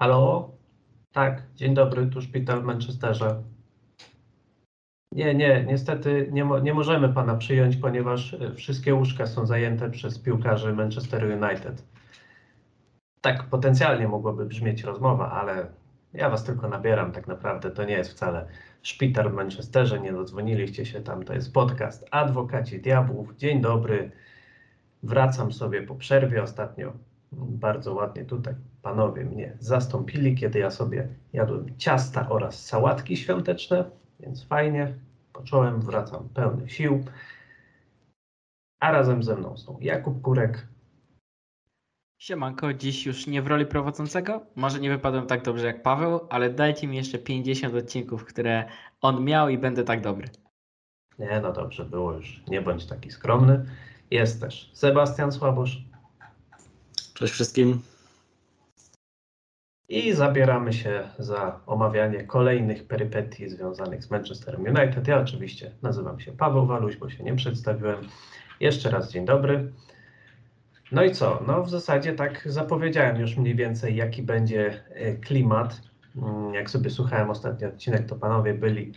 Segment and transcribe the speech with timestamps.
[0.00, 0.50] Halo?
[1.12, 3.42] Tak, dzień dobry, tu szpital w Manchesterze.
[5.12, 9.90] Nie, nie, niestety nie, mo nie możemy pana przyjąć, ponieważ e, wszystkie łóżka są zajęte
[9.90, 11.84] przez piłkarzy Manchester United.
[13.20, 15.66] Tak potencjalnie mogłoby brzmieć rozmowa, ale
[16.12, 18.46] ja was tylko nabieram, tak naprawdę to nie jest wcale
[18.82, 23.36] szpital w Manchesterze, nie dodzwoniliście się tam, to jest podcast Adwokaci Diabłów.
[23.36, 24.10] Dzień dobry,
[25.02, 26.92] wracam sobie po przerwie ostatnio.
[27.32, 33.84] Bardzo ładnie tutaj panowie mnie zastąpili, kiedy ja sobie jadłem ciasta oraz sałatki świąteczne,
[34.20, 34.94] więc fajnie,
[35.32, 37.04] począłem, wracam pełny sił.
[38.80, 40.66] A razem ze mną są Jakub Kurek,
[42.20, 44.46] Siemanko, dziś już nie w roli prowadzącego.
[44.56, 48.64] Może nie wypadłem tak dobrze jak Paweł, ale dajcie mi jeszcze 50 odcinków, które
[49.00, 50.28] on miał i będę tak dobry.
[51.18, 52.42] Nie, no dobrze, było już.
[52.48, 53.64] Nie bądź taki skromny.
[54.10, 55.84] Jest też Sebastian Słabosz.
[57.14, 57.82] Cześć wszystkim.
[59.90, 65.08] I zabieramy się za omawianie kolejnych perypetii związanych z Manchester United.
[65.08, 67.96] Ja oczywiście nazywam się Paweł Waluś, bo się nie przedstawiłem.
[68.60, 69.72] Jeszcze raz dzień dobry.
[70.92, 71.42] No i co?
[71.46, 75.80] No w zasadzie tak zapowiedziałem już mniej więcej, jaki będzie e, klimat.
[76.16, 78.92] Mm, jak sobie słuchałem ostatni odcinek, to panowie byli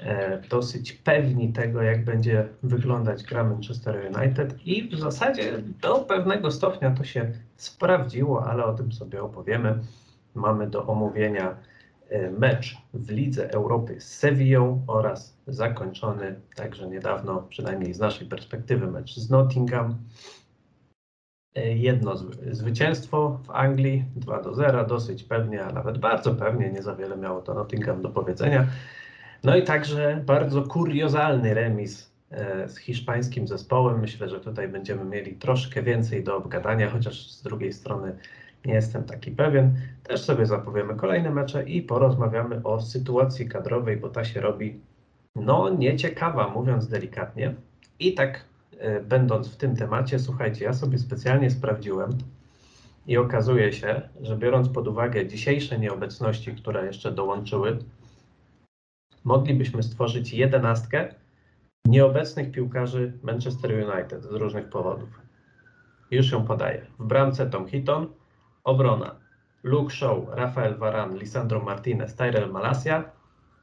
[0.00, 6.50] e, dosyć pewni tego, jak będzie wyglądać gra Manchester United i w zasadzie do pewnego
[6.50, 9.78] stopnia to się sprawdziło, ale o tym sobie opowiemy.
[10.36, 11.56] Mamy do omówienia
[12.08, 18.86] e, mecz w Lidze Europy z Sevillą oraz zakończony także niedawno, przynajmniej z naszej perspektywy,
[18.86, 19.96] mecz z Nottingham.
[21.54, 22.16] E, jedno
[22.50, 27.16] zwycięstwo w Anglii 2 do 0, dosyć pewnie, a nawet bardzo pewnie, nie za wiele
[27.16, 28.66] miało to Nottingham do powiedzenia.
[29.44, 34.00] No i także bardzo kuriozalny remis e, z hiszpańskim zespołem.
[34.00, 38.16] Myślę, że tutaj będziemy mieli troszkę więcej do obgadania, chociaż z drugiej strony
[38.64, 39.76] nie jestem taki pewien.
[40.02, 44.80] Też sobie zapowiemy kolejne mecze i porozmawiamy o sytuacji kadrowej, bo ta się robi
[45.36, 47.54] no nieciekawa, mówiąc delikatnie.
[47.98, 48.44] I tak
[48.78, 52.10] E, będąc w tym temacie, słuchajcie, ja sobie specjalnie sprawdziłem
[53.06, 57.78] i okazuje się, że biorąc pod uwagę dzisiejsze nieobecności, które jeszcze dołączyły,
[59.24, 61.14] moglibyśmy stworzyć jedenastkę
[61.86, 65.20] nieobecnych piłkarzy Manchester United z różnych powodów.
[66.10, 66.86] Już ją podaję.
[66.98, 68.06] W bramce Tom Hitton,
[68.66, 69.16] obrona
[69.62, 73.04] Luke Shaw, Rafael Varane, Lisandro Martinez, Tyrell Malasia,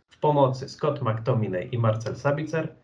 [0.09, 2.75] w pomocy Scott McTominay i Marcel Sabitzer,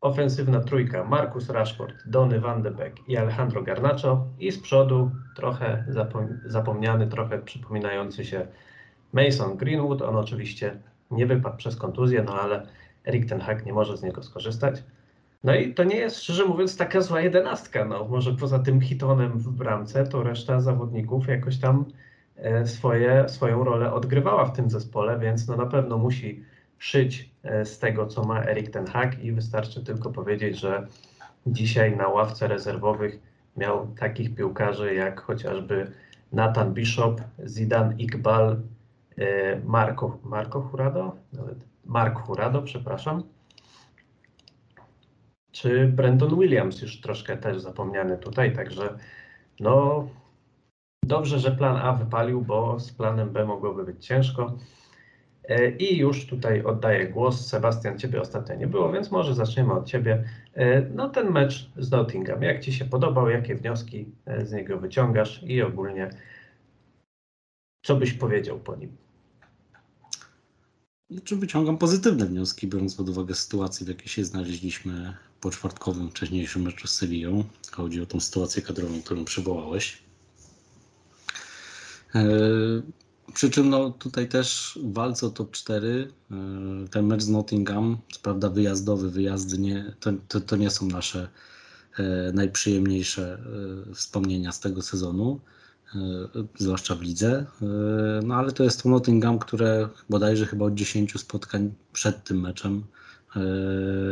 [0.00, 5.84] Ofensywna trójka Marcus Rashford, Donny van de Beek i Alejandro Garnacho i z przodu trochę
[5.88, 8.46] zapom zapomniany, trochę przypominający się
[9.12, 10.02] Mason Greenwood.
[10.02, 10.78] On oczywiście
[11.10, 12.66] nie wypadł przez kontuzję, no ale
[13.06, 14.82] Erik ten Hag nie może z niego skorzystać.
[15.44, 17.84] No i to nie jest, szczerze mówiąc, taka zła jedenastka.
[17.84, 21.84] No, może poza tym hitonem w bramce, to reszta zawodników jakoś tam
[22.36, 26.44] e, swoje, swoją rolę odgrywała w tym zespole, więc no na pewno musi
[26.78, 30.86] szyć e, z tego, co ma Erik ten Hag i wystarczy tylko powiedzieć, że
[31.46, 33.18] dzisiaj na ławce rezerwowych
[33.56, 35.92] miał takich piłkarzy jak chociażby
[36.32, 38.60] Nathan Bishop, Zidane Iqbal,
[39.18, 43.22] e, Marco, Marco Hurado, nawet Mark Hurado, przepraszam,
[45.52, 48.98] czy Brandon Williams, już troszkę też zapomniany tutaj, także
[49.60, 50.08] no
[51.04, 54.56] dobrze, że plan A wypalił, bo z planem B mogłoby być ciężko.
[55.48, 57.46] E, I już tutaj oddaję głos.
[57.46, 60.24] Sebastian, ciebie ostatnio nie było, więc może zaczniemy od ciebie.
[60.54, 64.78] E, no ten mecz z Nottingham, jak ci się podobał, jakie wnioski e, z niego
[64.78, 66.10] wyciągasz i ogólnie
[67.82, 69.01] co byś powiedział po nim?
[71.24, 76.62] Czy wyciągam pozytywne wnioski, biorąc pod uwagę sytuację, w jakiej się znaleźliśmy po czwartkowym, wcześniejszym
[76.62, 77.44] meczu z Sevillą.
[77.70, 80.02] Chodzi o tą sytuację kadrową, którą przywołałeś.
[83.34, 86.34] Przy czym no, tutaj też walce o top 4 e,
[86.90, 91.28] ten mecz z Nottingham, co prawda wyjazdowy, wyjazdy nie, to, to, to nie są nasze
[91.98, 93.38] e, najprzyjemniejsze
[93.90, 95.40] e, wspomnienia z tego sezonu,
[96.58, 97.46] zwłaszcza w lidze.
[98.22, 102.84] No ale to jest to Nottingham, które bodajże chyba od 10 spotkań przed tym meczem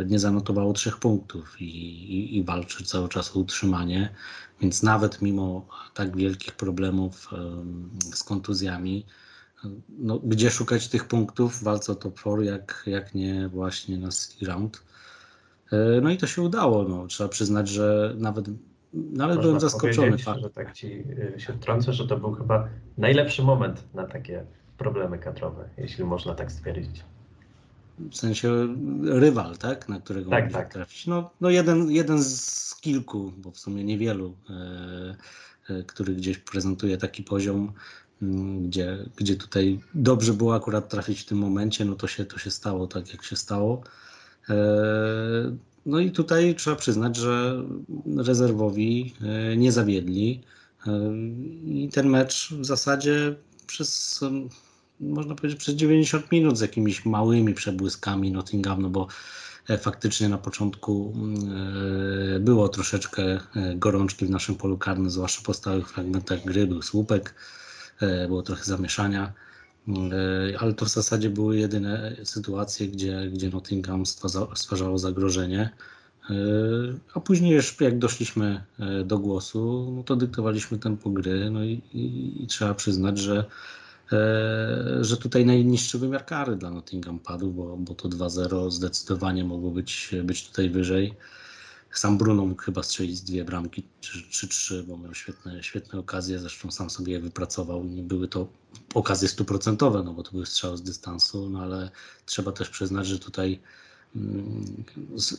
[0.07, 4.15] nie zanotowało trzech punktów i, i, i, walczy cały czas o utrzymanie.
[4.61, 7.31] Więc nawet mimo tak wielkich problemów
[8.15, 9.07] z kontuzjami,
[9.99, 14.09] no, gdzie szukać tych punktów w walce o top 4, jak, jak nie właśnie na
[14.11, 14.83] City Round.
[15.73, 16.89] E, no i to się udało.
[16.89, 17.07] No.
[17.07, 18.47] Trzeba przyznać, że nawet,
[18.95, 20.19] nawet byłem zaskoczony.
[20.19, 21.05] Że tak ci
[21.37, 24.45] y, się wtrącę, że to był chyba najlepszy moment na takie
[24.79, 27.05] problemy kadrowe, jeśli można tak stwierdzić.
[27.99, 29.89] W sensie rywal, tak?
[29.89, 30.73] Na którego tak, tak.
[30.73, 31.07] trafić.
[31.07, 36.97] No, no jeden, jeden z kilku, bo w sumie niewielu, e, e, który gdzieś prezentuje
[36.97, 37.73] taki poziom.
[38.23, 42.39] mm, gdzie, gdzie tutaj dobrze było akurat trafić w tym momencie, no to się, to
[42.39, 43.83] się stało tak, jak się stało.
[44.49, 44.55] E,
[45.87, 47.65] no i tutaj trzeba przyznać, że
[48.17, 50.41] rezerwowi e, nie zawiedli
[50.87, 50.91] e,
[51.65, 53.35] i ten mecz w zasadzie
[53.67, 54.21] przez,
[55.01, 59.09] można powiedzieć, przez 90 minut z jakimiś małymi przebłyskami Nottingham, no bo
[59.69, 61.15] e, faktycznie na początku
[62.41, 63.41] było troszeczkę
[63.77, 67.35] gorączki w naszym polu karnym, zwłaszcza po stałych fragmentach gry, był słupek,
[68.29, 69.33] było trochę zamieszania.
[69.97, 75.71] E, Ale to w zasadzie były jedyne sytuacje, gdzie, gdzie Nottingham stwarza- stwarzało zagrożenie.
[76.31, 76.35] E,
[77.15, 81.83] A później już jak doszliśmy e, do głosu, no to dyktowaliśmy tempo gry, no i,
[81.95, 83.45] i, i trzeba przyznać, że,
[85.01, 90.15] że tutaj najniższy wymiar kary dla Nottingham padł, bo, bo to 2-0 zdecydowanie mogło być,
[90.25, 91.15] być tutaj wyżej.
[91.93, 96.39] Sam Bruno mógł chyba strzelić dwie bramki, czy, czy trzy, bo miał świetne, świetne okazje,
[96.39, 97.85] zresztą sam sobie je wypracował.
[97.85, 98.49] Nie były to
[98.95, 101.91] okazje stuprocentowe, no bo to były strzały z dystansu, no ale
[102.27, 103.61] trzeba też przyznać, że tutaj
[104.17, 104.85] mm,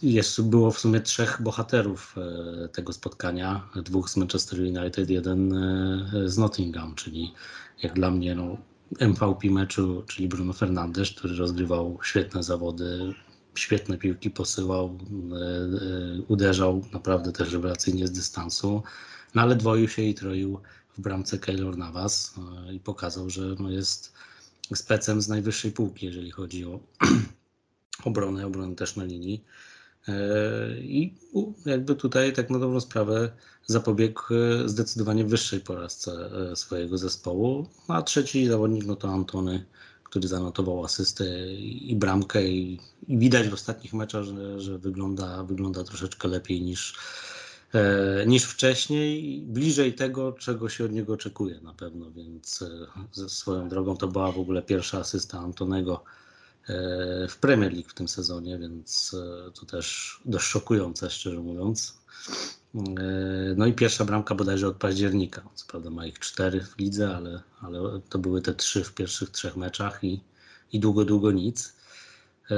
[0.04, 6.30] jest, było w sumie trzech bohaterów e, tego spotkania, dwóch z Manchester United, jeden e,
[6.30, 7.34] z Nottingham, czyli
[7.84, 8.58] jak dla mnie no,
[9.00, 13.14] MVP meczu, czyli Bruno Fernandes, który rozgrywał świetne zawody,
[13.56, 18.84] świetne piłki posyłał, e, e, uderzał naprawdę też rewelacyjnie z dystansu,
[19.36, 20.60] no ale dwoił się i troił
[20.98, 22.34] w bramce Keylor Navas
[22.68, 24.14] e, i pokazał, że no jest
[24.76, 26.80] specem z najwyższej półki, jeżeli chodzi o
[28.10, 29.44] obronę, obronę też na linii.
[30.80, 31.14] I
[31.66, 33.32] jakby tutaj tak na dobrą sprawę
[33.66, 34.22] zapobiegł
[34.66, 37.68] zdecydowanie wyższej porażce swojego zespołu.
[37.88, 39.66] A trzeci zawodnik no to Antony,
[40.12, 45.84] który zanotował asystę i bramkę i, i widać w ostatnich meczach, że, że wygląda, wygląda
[45.84, 46.96] troszeczkę lepiej niż,
[47.74, 52.70] e, niż wcześniej, bliżej tego, czego się od niego oczekuje na pewno, więc e,
[53.12, 56.04] ze swoją drogą to była w ogóle pierwsza asysta Antonego
[56.70, 59.16] e, w Premier League w tym sezonie, więc
[59.60, 61.94] to też dość szokujące, szczerze mówiąc.
[62.76, 62.80] E,
[63.58, 65.42] No i pierwsza bramka bodajże od października.
[65.56, 69.30] Co prawda ma ich cztery w lidze, ale, ale to były te trzy w pierwszych
[69.30, 70.22] trzech meczach i,
[70.74, 71.76] i długo, długo nic.
[72.52, 72.56] E,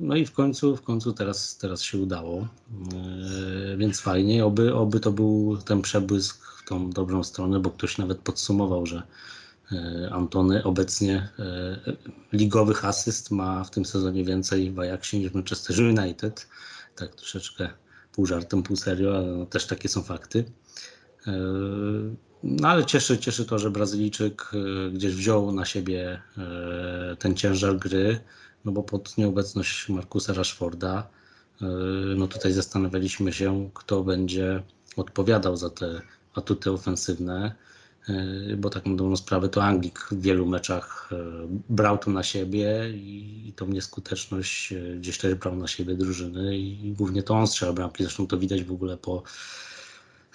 [0.00, 2.48] No i w końcu, w końcu teraz, teraz się udało,
[3.72, 4.44] E, więc fajnie.
[4.44, 9.02] Oby, oby to był ten przebłysk w tą dobrą stronę, bo ktoś nawet podsumował, że
[10.10, 11.28] Antony obecnie
[12.32, 16.46] ligowych asyst ma w tym sezonie więcej w Ajaxie niż Manchester United.
[16.96, 17.68] Tak troszeczkę
[18.14, 20.44] pół żartem, pół serio, ale no, też takie są fakty.
[21.26, 21.32] E,
[22.42, 27.76] No ale cieszy, cieszy to, że Brazylijczyk e, gdzieś wziął na siebie e, ten ciężar
[27.76, 28.20] gry,
[28.64, 31.08] no bo pod nieobecność Markusa Rashforda,
[32.16, 34.62] no tutaj zastanawialiśmy się, kto będzie
[34.96, 36.00] odpowiadał za te
[36.34, 37.54] atuty ofensywne,
[38.56, 41.16] bo tak na dobrą sprawę to Anglik w wielu meczach e,
[41.68, 46.92] brał to na siebie i tą nieskuteczność e, gdzieś też brał na siebie drużyny i
[46.92, 49.22] głównie to on strzela bramki, zresztą to widać w ogóle po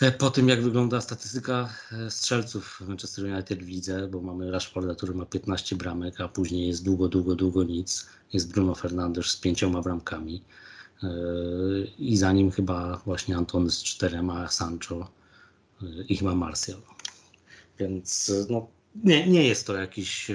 [0.02, 4.96] E, Po tym, jak wygląda statystyka e, strzelców Manchester United w lidze, bo mamy Rashforda,
[4.96, 8.08] który ma 15 bramek, a później jest długo, długo, długo nic.
[8.34, 10.42] Jest Bruno Fernandes z pięcioma bramkami.
[11.04, 11.08] E,
[12.00, 15.08] I za nim chyba właśnie Antony z czterema, Sancho
[16.10, 16.78] i chyba Martial.
[17.80, 18.68] Więc no,
[19.04, 20.32] nie, nie jest to jakiś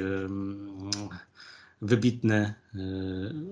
[1.84, 2.78] wybitny e,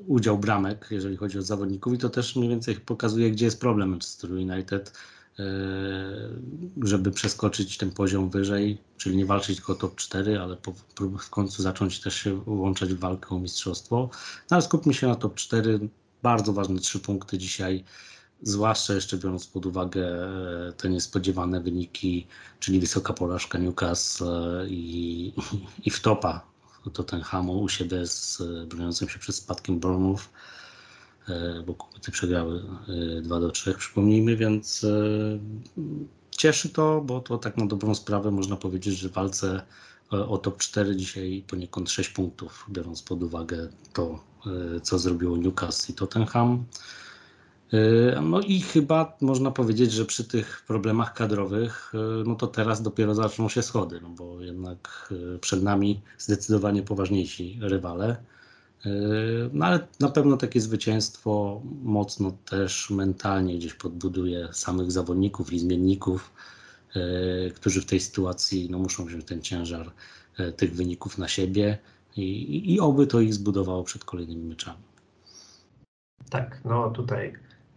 [0.06, 3.90] udział bramek, jeżeli chodzi o zawodników i to też mniej więcej pokazuje, gdzie jest problem
[3.90, 4.92] Manchester United
[5.38, 5.44] e,
[6.82, 10.72] żeby przeskoczyć ten poziom wyżej, czyli nie walczyć tylko o top 4, ale po,
[11.18, 14.10] w końcu zacząć też się włączać w walkę o mistrzostwo.
[14.50, 15.80] No ale skupmy się na top 4.
[16.22, 17.84] Bardzo ważne trzy punkty dzisiaj,
[18.42, 20.06] zwłaszcza jeszcze biorąc pod uwagę
[20.68, 22.26] e, te niespodziewane wyniki,
[22.60, 25.32] czyli wysoka porażka Newcastle e, i,
[25.84, 26.46] i wtopa
[26.92, 30.28] Tottenhamu u siebie z e, broniącym się przed spadkiem Bournemouth
[31.66, 32.62] bo kobiety przegrały
[33.18, 34.86] e, 2 do 3, przypomnijmy, więc
[36.30, 39.62] cieszy to, bo to tak na dobrą sprawę można powiedzieć, że w walce
[40.10, 44.24] o top 4 dzisiaj poniekąd 6 punktów, biorąc pod uwagę to,
[44.82, 46.64] co zrobiło Newcastle i Tottenham.
[47.72, 52.82] E, No i chyba można powiedzieć, że przy tych problemach kadrowych, e, no to teraz
[52.82, 58.16] dopiero zaczną się schody, no bo jednak e, przed nami zdecydowanie poważniejsi rywale.
[59.52, 66.32] No ale na pewno takie zwycięstwo mocno też mentalnie gdzieś podbuduje samych zawodników i zmienników,
[67.54, 69.92] którzy w tej sytuacji no, muszą wziąć ten ciężar
[70.56, 71.78] tych wyników na siebie
[72.16, 74.82] i, i, i oby to ich zbudowało przed kolejnymi meczami.
[76.30, 77.32] Tak, no tutaj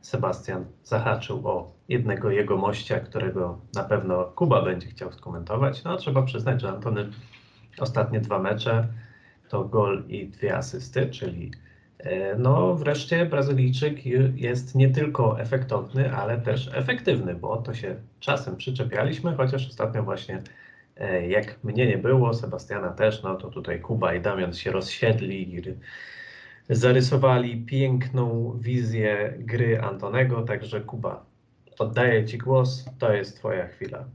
[0.06, 5.84] Sebastian zahaczył o jednego jego mościa, którego na pewno Kuba będzie chciał skomentować.
[5.84, 7.10] No trzeba przyznać, że Antony
[7.80, 8.88] ostatnie dwa mecze
[9.50, 11.52] to gol i dwie asysty, czyli
[12.00, 18.56] e, no wreszcie Brazylijczyk jest nie tylko efektowny, ale też efektywny, bo to się czasem
[18.56, 20.42] przyczepialiśmy, chociaż ostatnio właśnie
[20.98, 25.62] e, jak mnie nie było, Sebastiana też, no to tutaj Kuba i Damian się rozsiedli
[26.70, 31.26] zarysowali piękną wizję gry Antonego, także Kuba,
[31.80, 34.06] oddaję Ci głos, to jest Twoja chwila.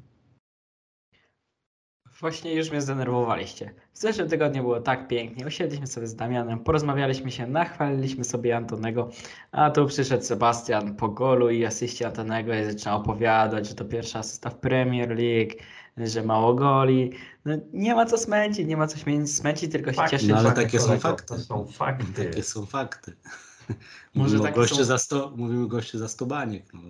[2.20, 3.74] Właśnie już mnie zdenerwowaliście.
[3.92, 5.46] W zeszłym tygodniu było tak pięknie.
[5.46, 9.08] Usiedliśmy sobie z Damianem, porozmawialiśmy się, nachwaliliśmy sobie Antonego,
[9.52, 14.18] a tu przyszedł Sebastian po golu i asyście Antonego i zaczyna opowiadać, że to pierwsza
[14.18, 15.52] asysta w Premier League,
[15.96, 17.12] że mało goli.
[17.44, 20.28] No, nie ma co smęcić, nie ma co smęcić, tylko się Fakty, cieszyć.
[20.28, 21.26] No ale fakty, takie są kolego, fakty.
[21.26, 22.24] To są fakty.
[22.24, 23.16] Takie są fakty.
[24.14, 26.74] Może Mówimy, o goście są- za sto, mówimy goście za 100 baniek.
[26.74, 26.80] No.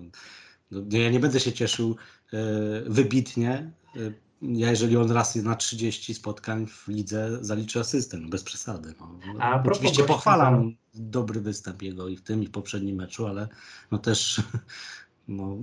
[0.71, 1.95] No, ja nie będę się cieszył
[2.33, 2.37] e,
[2.85, 3.99] wybitnie, e,
[4.41, 8.93] ja jeżeli on raz na 30 spotkań w lidze zaliczy asystę, no bez przesady.
[8.99, 9.19] No.
[9.39, 13.47] A propos Oczywiście pochwalam dobry występ jego i w tym i w poprzednim meczu, ale
[13.91, 14.41] no też
[15.27, 15.57] no,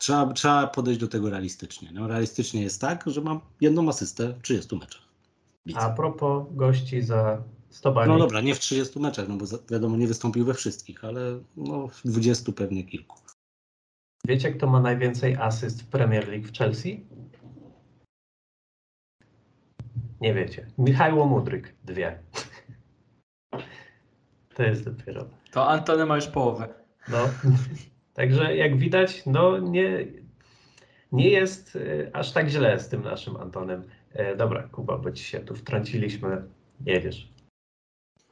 [0.00, 1.92] trzeba, trzeba podejść do tego realistycznie.
[1.92, 5.02] No, realistycznie jest tak, że mam jedną asystę w 30 meczach.
[5.66, 5.80] Widzę.
[5.80, 9.96] A propos gości za 100 bani, No dobra, nie w 30 meczach, no bo wiadomo,
[9.96, 11.20] nie wystąpił we wszystkich, ale
[11.56, 13.18] no w 20 pewnie kilku.
[14.24, 17.06] wiecie kto ma najwięcej asyst w Premier League w Chelsea?
[20.20, 20.66] Nie wiecie.
[20.78, 22.18] Michajło Mudryk, dwie.
[24.54, 25.28] To jest dopiero.
[25.50, 26.68] To Antony ma już połowę.
[27.08, 27.18] No,
[28.14, 30.06] także jak widać, no nie,
[31.12, 33.82] nie jest e, aż tak źle z tym naszym Antonem.
[34.12, 36.42] E, dobra, Kuba, bo ci się tu wtrąciliśmy.
[36.86, 37.28] Jedziesz.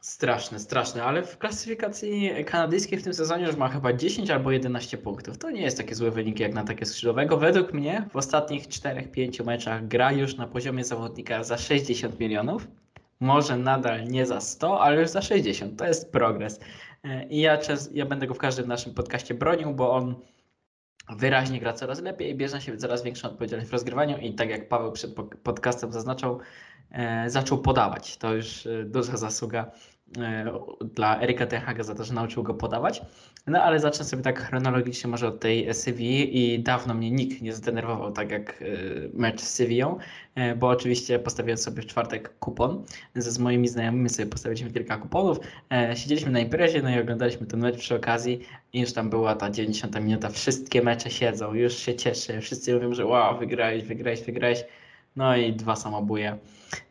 [0.01, 4.99] Straszne, straszne, ale w klasyfikacji kanadyjskiej w tym sezonie już ma chyba 10 albo 11
[4.99, 5.39] punktów.
[5.39, 7.37] To nie jest takie złe wyniki jak na takie skrzydłowego.
[7.37, 12.69] Według mnie w ostatnich 4-5 meczach gra już na poziomie zawodnika za 60 milionów.
[13.21, 15.79] Może nadal nie za 100, ale już za 60.
[15.79, 16.61] To jest progres.
[17.05, 17.59] E, I ja,
[17.93, 20.15] ja będę go w każdym naszym podcaście bronił, bo on
[21.09, 24.69] wyraźnie gra coraz lepiej, bierze na siebie coraz większą odpowiedzialność w rozgrywaniu i tak jak
[24.69, 26.41] Paweł przed po- podcastem zaznaczał,
[26.91, 28.17] e, zaczął podawać.
[28.17, 29.71] To już e, duża zasługa
[30.95, 33.03] dla Erika Tenhaga za to, że nauczył go podawać.
[33.47, 37.53] No ale zacznę sobie tak chronologicznie może od tej Sewilli i dawno mnie nikt nie
[37.53, 38.67] zdenerwował tak jak e,
[39.13, 39.99] mecz z Sewillą,
[40.35, 42.85] e, bo oczywiście postawiłem sobie w czwartek kupon.
[43.15, 45.39] Ze z moimi znajomymi sobie postawiliśmy kilka kuponów.
[45.73, 48.41] E, Siedzieliśmy na imprezie, no i oglądaliśmy ten mecz przy okazji
[48.73, 52.95] i już tam była ta 90 minuta, wszystkie mecze siedzą, już się cieszę, wszyscy mówią,
[52.95, 54.65] że wow, wygrałeś, wygrałeś, wygrałeś.
[55.17, 56.39] No i dwa samobuje.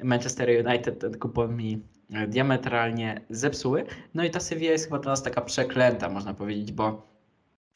[0.04, 1.97] Manchester United ten kupon mi e,
[2.28, 3.86] diametralnie zepsuły.
[4.14, 7.18] No i ta Sevilla jest chyba dla nas taka przeklęta, można powiedzieć, bo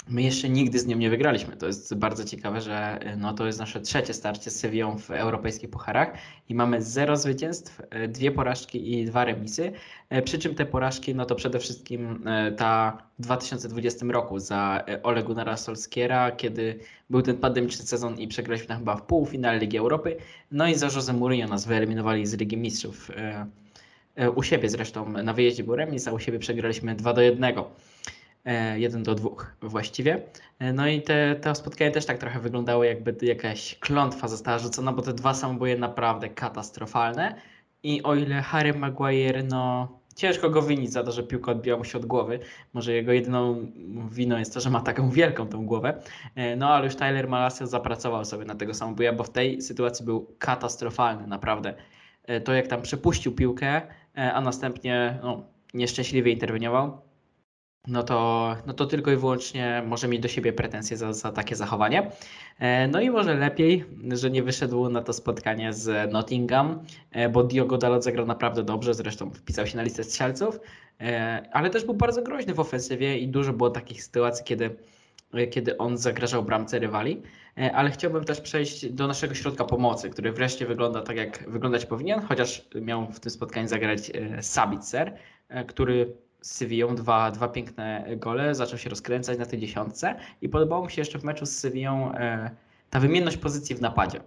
[0.08, 1.58] my jeszcze nigdy z nią nie wygraliśmy.
[1.58, 5.12] To jest bardzo ciekawe, że e, no, to jest nasze trzecie starcie z Sevillą w
[5.12, 6.14] europejskich pucharach
[6.50, 9.72] i mamy zero zwycięstw, e, dwie porażki i dwa remisy.
[10.10, 14.84] E, Przy czym te porażki, no to przede wszystkim e, ta w 2020 roku za
[14.88, 19.78] e, Ole Gunnara Solskiera, kiedy był ten pandemiczny sezon i przegraliśmy chyba w półfinale Ligi
[19.78, 20.18] Europy.
[20.52, 23.12] No i za Jose Mourinho nas wyeliminowali z Ligi Mistrzów.
[24.18, 27.22] E, e, U siebie zresztą na wyjeździe był remis, a u siebie przegraliśmy 2 do
[27.22, 27.56] 1.
[28.77, 29.30] 1 do 2
[29.62, 30.22] właściwie.
[30.60, 34.94] E, No i te, te spotkania też tak trochę wyglądały, jakby jakaś klątwa została rzucona,
[34.94, 37.36] bo te dwa samobóje naprawdę katastrofalne.
[37.84, 41.84] I o ile Harry Maguire, no ciężko go winić za to, że piłka odbiła mu
[41.84, 42.39] się od głowy.
[42.74, 43.72] Może jego jedyną
[44.12, 46.01] winą jest to, że ma taką wielką tą głowę.
[46.36, 50.06] E, No ale już Tyler Malacia zapracował sobie na tego samobuja, bo w tej sytuacji
[50.06, 51.74] był katastrofalny, naprawdę.
[52.27, 53.84] E, To jak tam przepuścił piłkę, e,
[54.15, 57.01] a następnie no, nieszczęśliwie interweniował,
[57.88, 61.56] no to, no to tylko i wyłącznie może mieć do siebie pretensje za, za takie
[61.56, 62.12] zachowanie.
[62.60, 67.44] E, No i może lepiej, że nie wyszedł na to spotkanie z Nottingham, e, bo
[67.44, 70.60] Diogo Dalot zagrał naprawdę dobrze, zresztą wpisał się na listę strzelców,
[71.01, 74.75] e, ale też był bardzo groźny w ofensywie i dużo było takich sytuacji, kiedy,
[75.34, 77.22] e, kiedy on zagrażał bramce rywali.
[77.58, 81.86] E, Ale chciałbym też przejść do naszego środka pomocy, który wreszcie wygląda tak, jak wyglądać
[81.86, 85.17] powinien, chociaż miał w tym spotkaniu zagrać e, Sabitzer,
[85.50, 90.50] e, który z Sewillą dwa, dwa piękne gole, zaczął się rozkręcać na tej dziesiątce i
[90.50, 92.51] podobało mi się jeszcze w meczu z Sewillą e,
[92.89, 94.22] ta wymienność pozycji w napadzie.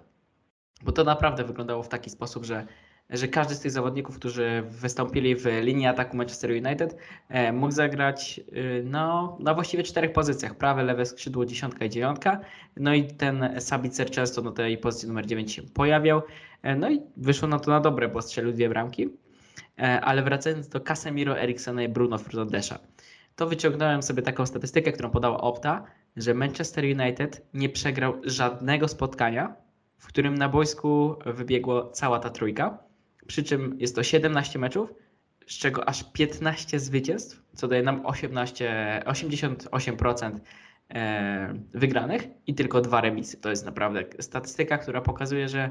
[0.83, 2.67] Bo to naprawdę wyglądało w taki sposób, że,
[3.11, 6.97] że każdy z tych zawodników, którzy wystąpili w linii ataku Manchester United,
[7.29, 10.55] e, mógł zagrać e, no, na właściwie czterech pozycjach.
[10.55, 12.41] Prawe, lewe skrzydło, dziesiątka i dziewiątka.
[12.77, 16.23] No i ten Sabicer często na tej pozycji numer 9 się pojawiał.
[16.63, 19.09] E, no i wyszło na to na dobre, bo strzelił dwie bramki.
[20.03, 22.79] Ale wracając do Casemiro, Eriksona i Bruno Fernandesza,
[23.37, 25.85] to wyciągnąłem sobie taką statystykę, którą podała Opta,
[26.17, 29.55] że Manchester United nie przegrał żadnego spotkania
[30.05, 32.79] w którym na boisku wybiegło cała ta trójka.
[33.27, 34.95] Przy czym jest to 17 meczów,
[35.47, 40.41] z czego aż 15 zwycięstw, co daje nam 18, 88%
[40.91, 43.37] e, wygranych i tylko dwa remisy.
[43.37, 45.71] To jest naprawdę statystyka, która pokazuje, że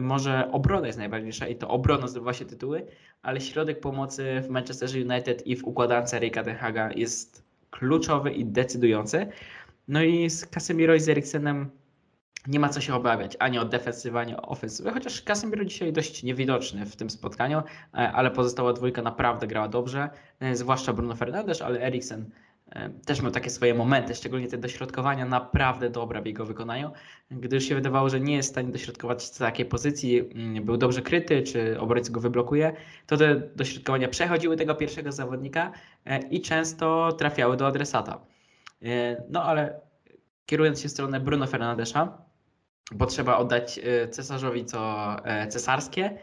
[0.00, 2.86] może obrona jest najważniejsza i to obrona zdobywa się tytuły,
[3.22, 8.44] ale środek pomocy w Manchesterze United i w układance Erika Ten Haga jest kluczowy i
[8.44, 9.26] decydujący.
[9.88, 11.70] No i z Casemiro i z Eriksenem
[12.48, 16.22] nie ma co się obawiać ani o defensywy, ani o ofensywę, chociaż Casemiro dzisiaj dość
[16.22, 17.64] niewidoczny w tym spotkaniu, e,
[18.12, 22.30] ale pozostała dwójka naprawdę grała dobrze, e, zwłaszcza Bruno Fernandes, ale Eriksen
[22.70, 26.90] e, też miał takie swoje momenty, szczególnie te dośrodkowania naprawdę dobre w jego wykonaniu,
[27.30, 30.76] gdy już się wydawało, że nie jest w stanie dośrodkować z takiej pozycji, mm, był
[30.76, 32.72] dobrze kryty, czy obrońca go wyblokuje,
[33.06, 35.72] to te dośrodkowania przechodziły tego pierwszego zawodnika
[36.30, 38.20] i często trafiały do adresata.
[39.28, 39.80] No ale
[40.46, 42.27] kierując się w stronę Bruno Fernandesza,
[42.94, 46.18] bo trzeba oddać e, cesarzowi co e, cesarskie.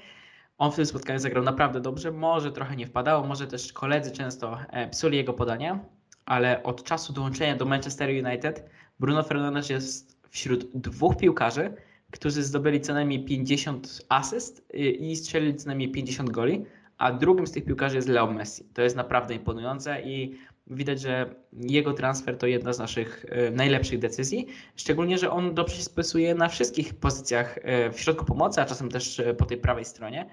[0.57, 4.57] On w tym spotkaniu zagrał naprawdę dobrze, może trochę nie wpadało, może też koledzy często
[4.69, 5.79] e, psuli jego podania,
[6.25, 8.69] ale od czasu dołączenia do Manchester United
[9.00, 11.74] Bruno Fernandes jest wśród dwóch piłkarzy,
[12.12, 16.65] którzy zdobyli co najmniej 50 asyst i strzelili co najmniej 50 goli,
[16.98, 18.63] a drugim z tych piłkarzy jest Leo Messi.
[18.74, 24.00] To jest naprawdę imponujące i Widać, że jego transfer to jedna z naszych e, najlepszych
[24.00, 28.65] decyzji, szczególnie, że on dobrze się spisuje na wszystkich pozycjach e, w środku pomocy, a
[28.65, 30.29] czasem też e, po tej prawej stronie,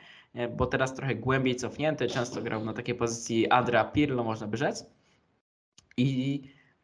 [0.56, 4.86] bo teraz trochę głębiej cofnięty, często grał na takiej pozycji Adra Pirlo, można by rzec.
[5.96, 6.42] I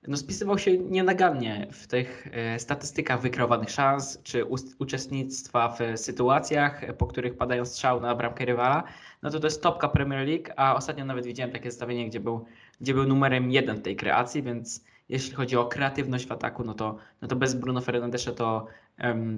[0.09, 2.29] no, spisywał się nienagannie w tych
[2.59, 4.45] statystykach wykreowanych szans, czy
[4.79, 8.85] uczestnictwa w sytuacjach, po których padają strzał na bramkę rywala.
[9.23, 12.45] No to to jest topka Premier League, a ostatnio nawet widziałem takie zestawienie, gdzie był
[12.81, 16.97] gdzie był numerem jeden tej kreacji, więc jeśli chodzi o kreatywność w ataku, no to,
[17.23, 18.67] no to bez Bruno Fernandesza to,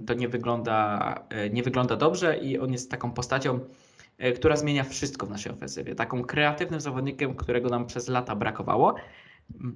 [0.06, 3.60] to nie, wygląda, e, nie wygląda dobrze i on jest taką postacią,
[4.18, 5.94] e, która zmienia wszystko w naszej ofensywie.
[5.94, 8.94] Taką kreatywnym zawodnikiem, którego nam przez lata brakowało.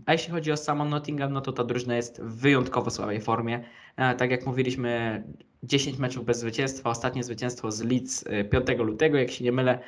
[0.07, 3.65] A jeśli chodzi o samą Nottingham, no to ta drużyna jest w wyjątkowo słabej formie.
[3.97, 5.23] E, tak jak mówiliśmy,
[5.63, 9.79] 10 meczów bez zwycięstwa, ostatnie zwycięstwo z Leeds 5 lutego, jak się nie mylę,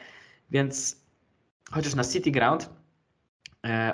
[0.50, 1.04] więc
[1.70, 2.70] chociaż na City Ground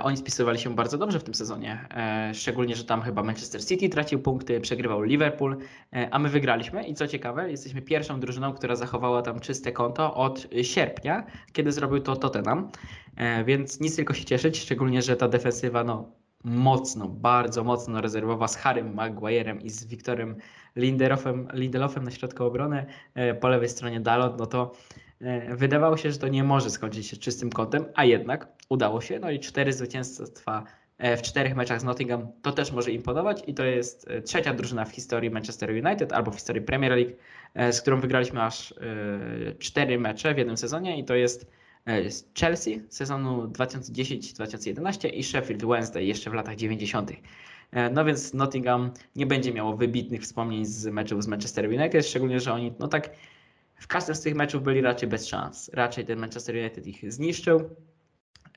[0.03, 3.89] oni spisywali się bardzo dobrze w tym sezonie, e, szczególnie, że tam chyba Manchester City
[3.89, 5.57] tracił punkty, przegrywał Liverpool,
[5.93, 6.87] e, a my wygraliśmy.
[6.87, 12.01] I co ciekawe, jesteśmy pierwszą drużyną, która zachowała tam czyste konto od sierpnia, kiedy zrobił
[12.01, 12.71] to Tottenham,
[13.45, 16.09] więc nic tylko się cieszyć, szczególnie, że ta defensywa no,
[16.45, 20.37] mocno, bardzo mocno rezerwowa z Harrym Maguirem i z Wiktorem
[20.77, 22.87] Lindelofem, Lindelofem na środku obrony,
[23.41, 24.73] po lewej stronie Dalot, no to
[25.12, 25.12] E,
[25.49, 29.19] wydawało się, że to nie może skończyć się czystym kątem, a jednak udało się.
[29.19, 30.65] No i cztery zwycięstwa
[30.99, 34.55] e, w czterech meczach z Nottingham to też może imponować i to jest e, trzecia
[34.55, 37.13] drużyna w historii Manchester United albo w historii Premier League,
[37.73, 38.75] z którą wygraliśmy aż
[39.59, 41.53] cztery mecze w jednym sezonie i to jest
[42.41, 47.13] Chelsea sezonu 2010-2011 i Sheffield Wednesday jeszcze w latach 90.
[47.93, 52.53] No więc Nottingham nie będzie miało wybitnych wspomnień z meczów z Manchester United, szczególnie, że
[52.53, 53.11] oni no tak
[53.83, 55.71] w każdym z tych meczów byli raczej bez szans.
[55.75, 57.71] Raczej ten Manchester United ich zniszczył.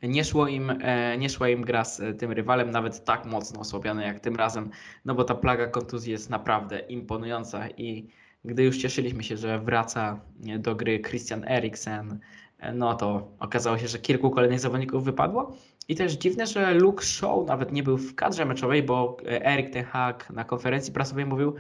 [0.03, 4.03] Nie, szło im, e, nie szła im gra z tym rywalem, nawet tak mocno osłabiony
[4.03, 4.69] jak tym razem,
[5.05, 8.07] no bo ta plaga kontuzji jest naprawdę imponująca i
[8.45, 10.19] gdy już cieszyliśmy się, że wraca
[10.59, 12.19] do gry Christian Eriksen,
[12.59, 15.55] e, no to okazało się, że kilku kolejnych zawodników wypadło.
[15.88, 19.85] I też dziwne, że Luke Shaw nawet nie był w kadrze meczowej, bo Erik Ten
[19.85, 21.55] Hag na konferencji prasowej mówił,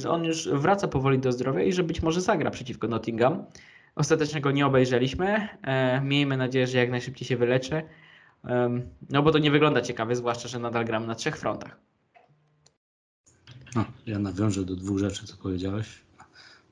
[0.00, 3.44] że on już wraca powoli do zdrowia i że być może zagra przeciwko Nottingham.
[3.94, 5.48] Ostatecznie go nie obejrzeliśmy.
[5.62, 7.82] E, miejmy nadzieję, że jak najszybciej się wyleczy.
[9.10, 11.76] No bo to nie wygląda ciekawie, zwłaszcza, że nadal gram na trzech frontach.
[13.76, 15.86] No, ja nawiążę do dwóch rzeczy, co powiedziałeś.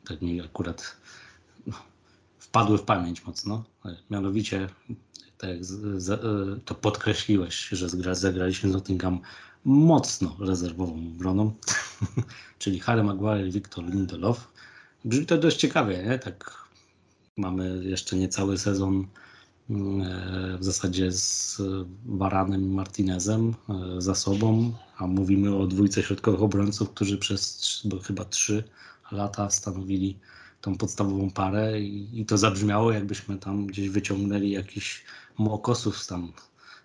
[0.08, 0.96] Tak mi akurat
[1.66, 1.74] no,
[2.38, 3.64] wpadły w pamięć mocno.
[4.10, 4.68] Mianowicie,
[5.38, 9.20] tak jak e, to podkreśliłeś, że zagraliśmy z Nottingham
[9.68, 11.52] mocno rezerwową obroną,
[12.58, 14.52] czyli Harry Maguire i Victor Lindelof.
[15.04, 16.18] Brzmi to dość ciekawie, nie?
[16.18, 16.68] Tak
[17.36, 19.06] mamy jeszcze niecały sezon
[19.70, 21.56] e, w zasadzie z
[22.04, 28.64] Baranem Martinezem e, za sobą, a mówimy o dwójce środkowych obrońców, którzy przez chyba trzy
[29.12, 30.18] lata stanowili
[30.60, 35.04] tą podstawową parę i, i to zabrzmiało, jakbyśmy tam gdzieś wyciągnęli jakiś
[35.38, 36.32] mokosów tam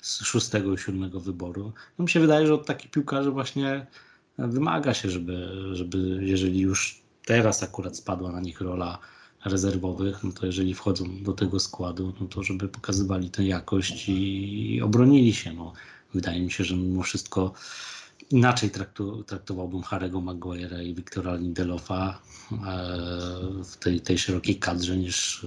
[0.04, 1.74] z szóstego i siódmego wyboru.
[1.98, 3.88] No mi się wydaje, że od takich piłkarzy właśnie
[4.38, 9.00] wymaga się, żeby, żeby jeżeli już teraz akurat spadła na nich rola
[9.46, 14.82] rezerwowych, no to jeżeli wchodzą do tego składu, no to żeby pokazywali tę jakość i
[14.84, 15.54] obronili się.
[15.54, 15.74] No,
[16.13, 17.54] wydaje mi się, że mimo wszystko
[18.30, 22.20] inaczej traktu, traktowałbym Harry'ego Maguire'a i Wiktora Lindelofa
[22.52, 22.58] e,
[23.63, 25.46] w tej, tej szerokiej kadrze niż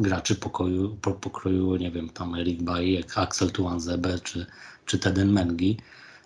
[0.00, 4.46] graczy pokoju, po, pokroju, nie wiem, tam Erik Bailly, Axel Tuanzebe czy,
[4.86, 5.76] czy Teden Mengi.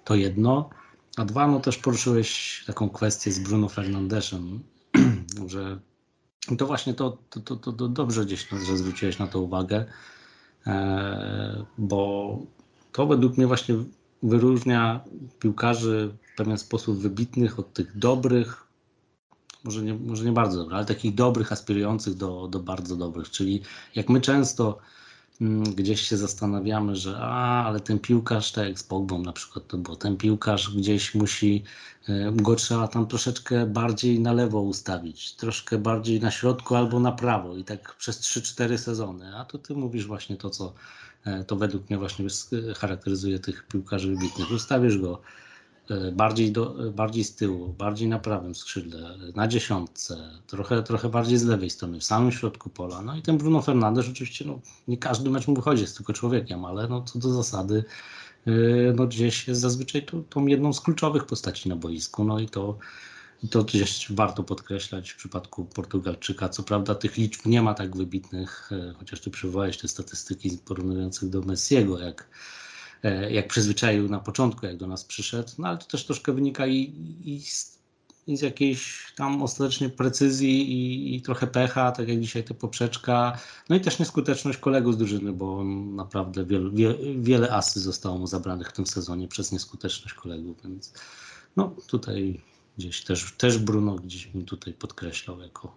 [0.05, 0.71] To jedno.
[1.17, 4.63] A dwa, no też poruszyłeś taką kwestię z Bruno Fernandeszem,
[5.53, 5.81] że
[6.59, 9.85] to właśnie to, to, to, to, to dobrze gdzieś, że zwróciłeś na to uwagę,
[10.67, 12.39] e, bo
[12.93, 13.75] to według mnie właśnie
[14.23, 15.01] wyróżnia
[15.39, 18.62] piłkarzy w pewien sposób wybitnych od tych dobrych,
[19.65, 23.31] może nie, może nie bardzo dobrych, ale takich dobrych, aspirujących do, do bardzo dobrych.
[23.31, 23.63] Czyli
[23.95, 24.79] jak my często
[25.41, 29.67] mm, gdzieś się zastanawiamy, że a, ale ten piłkarz, tak jak z Pogbą na przykład
[29.67, 31.63] to było, ten piłkarz gdzieś musi,
[32.09, 37.13] y, go trzeba tam troszeczkę bardziej na lewo ustawić, troszkę bardziej na środku albo na
[37.13, 39.37] prawo i tak przez 3-4 sezony.
[39.37, 40.73] A to ty mówisz właśnie to, co
[41.25, 42.27] E, to według mnie właśnie
[42.77, 44.51] charakteryzuje tych piłkarzy wybitnych.
[44.51, 45.21] Ustawisz go e,
[46.13, 51.45] bardziej, do, bardziej z tyłu, bardziej na prawym skrzydle, na dziesiątce, trochę, trochę bardziej z
[51.45, 53.03] lewej strony, w samym środku pola.
[53.03, 56.65] No i ten Bruno Fernandes oczywiście, no, nie każdy mecz mu wychodzi, jest tylko człowiekiem,
[56.65, 57.85] ale no, co do zasady,
[58.47, 58.53] e,
[58.95, 62.25] no, gdzieś jest zazwyczaj tą, tą jedną z kluczowych postaci na boisku.
[62.25, 62.79] No i to
[63.51, 66.49] to gdzieś warto podkreślać w przypadku Portugalczyka.
[66.49, 71.29] Co prawda tych liczb nie ma tak wybitnych, e, chociaż ty przywołałeś te statystyki porównujących
[71.29, 72.62] do Messiego, jak, e,
[73.31, 76.93] jak przyzwyczaił na początku, jak do nas przyszedł, no ale to też troszkę wynika i,
[77.25, 77.79] i, z,
[78.27, 83.39] i z jakiejś tam ostatecznie precyzji i, i, trochę pecha, tak jak dzisiaj to poprzeczka,
[83.69, 88.19] no i też nieskuteczność kolegów z drużyny, bo on naprawdę wiele, wie, wiele asy zostało
[88.19, 90.93] mu zabranych w tym sezonie przez nieskuteczność kolegów, więc
[91.57, 92.41] no tutaj
[92.79, 95.77] Gdzieś też, też Bruno gdzieś bym tutaj podkreślał jako,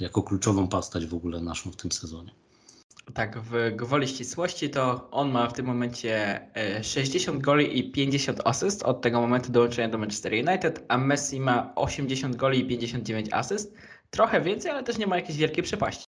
[0.00, 2.30] jako kluczową postać w ogóle naszą w tym sezonie.
[3.14, 6.40] Tak, w gwoli ścisłości to on ma w tym momencie
[6.82, 11.40] 60 e, goli i 50 asyst od tego momentu dołączenia do Manchester United, a Messi
[11.40, 13.74] ma 80 goli i 59 asyst.
[14.10, 16.04] Trochę więcej, ale też nie ma jakiejś wielkiej przepaści.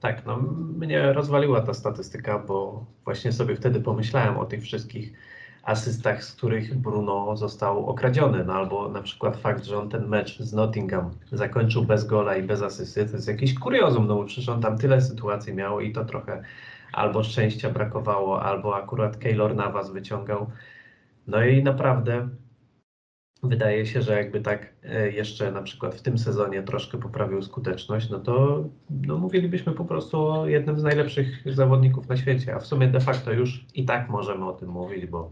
[0.00, 0.36] Tak, no
[0.76, 5.12] mnie rozwaliła ta statystyka, bo właśnie sobie wtedy pomyślałem o tych wszystkich
[5.66, 10.38] asystach, z których Bruno został okradziony, no albo na przykład fakt, że on ten mecz
[10.38, 14.48] z Nottingham zakończył bez gola i bez asysty, to jest jakiś kuriozum, no bo przecież
[14.48, 16.42] on tam tyle sytuacji miał i to trochę
[16.92, 20.50] albo szczęścia brakowało, albo akurat Keylor Navas wyciągał.
[21.26, 22.28] No i naprawdę
[23.42, 28.10] wydaje się, że jakby tak e, jeszcze na przykład w tym sezonie troszkę poprawił skuteczność,
[28.10, 32.66] no to no mówilibyśmy po prostu o jednym z najlepszych zawodników na świecie, a w
[32.66, 35.30] sumie de facto już i tak możemy o tym mówić, bo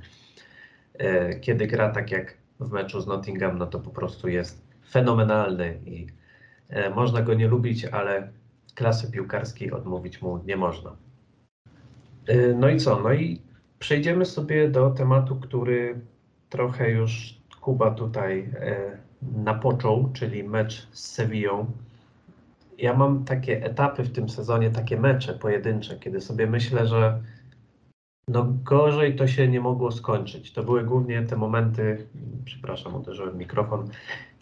[1.40, 6.06] kiedy gra tak jak w meczu z Nottingham, no to po prostu jest fenomenalny i
[6.68, 8.28] e, można go nie lubić, ale
[8.74, 10.96] klasy piłkarskiej odmówić mu nie można.
[12.26, 13.00] E, no i co?
[13.00, 13.40] No i
[13.78, 16.00] przejdziemy sobie do tematu, który
[16.48, 18.50] trochę już Kuba tutaj
[19.36, 21.66] napoczął, czyli mecz z Sevillą.
[22.78, 27.22] Ja mam takie etapy w tym sezonie, takie mecze pojedyncze, kiedy sobie myślę, że
[28.28, 30.52] no gorzej to się nie mogło skończyć.
[30.52, 32.06] To były głównie te momenty,
[32.44, 33.88] przepraszam, uderzyłem mikrofon,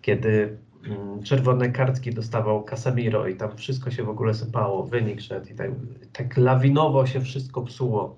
[0.00, 5.50] kiedy mm, czerwone kartki dostawał Casemiro i tam wszystko się w ogóle sypało, wynik szedł
[5.50, 5.70] i tak,
[6.12, 8.16] tak lawinowo się wszystko psuło.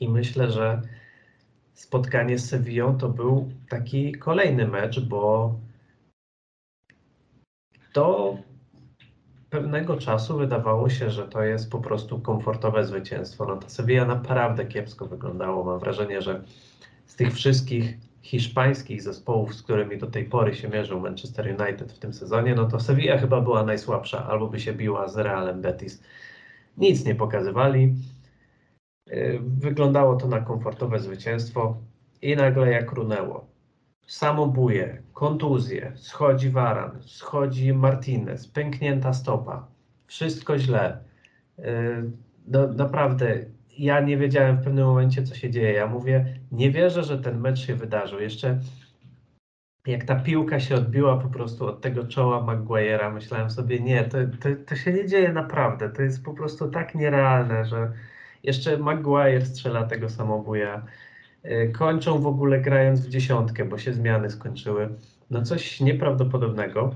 [0.00, 0.82] I myślę, że
[1.74, 5.54] spotkanie z Sevillą to był taki kolejny mecz, bo
[7.92, 8.36] to
[9.50, 13.44] pewnego czasu wydawało się, że to jest po prostu komfortowe zwycięstwo.
[13.46, 15.64] No to Sevilla naprawdę kiepsko wyglądało.
[15.64, 16.42] Mam wrażenie, że
[17.06, 21.98] z tych wszystkich hiszpańskich zespołów, z którymi do tej pory się mierzył Manchester United w
[21.98, 26.02] tym sezonie, no to Sevilla chyba była najsłabsza, albo by się biła z Realem Betis.
[26.76, 27.94] Nic nie pokazywali.
[29.12, 31.76] Y, wyglądało to na komfortowe zwycięstwo
[32.22, 33.50] i nagle jak runęło
[34.10, 39.66] samobuje, kontuzje, schodzi Waran, schodzi Martinez, pęknięta stopa,
[40.06, 40.98] wszystko źle.
[41.58, 41.62] Y,
[42.46, 43.38] no, naprawdę,
[43.78, 45.72] ja nie wiedziałem w pewnym momencie, co się dzieje.
[45.72, 48.20] Ja mówię, nie wierzę, że ten mecz się wydarzył.
[48.20, 48.58] Jeszcze
[49.86, 54.18] jak ta piłka się odbiła po prostu od tego czoła Maguire'a, myślałem sobie, nie, to,
[54.40, 55.90] to, to się nie dzieje naprawdę.
[55.90, 57.92] To jest po prostu tak nierealne, że
[58.42, 60.82] jeszcze Maguire strzela tego samobuja.
[61.42, 64.88] E, kończą w ogóle grając w dziesiątkę, bo się zmiany skończyły.
[65.30, 66.94] No coś nieprawdopodobnego.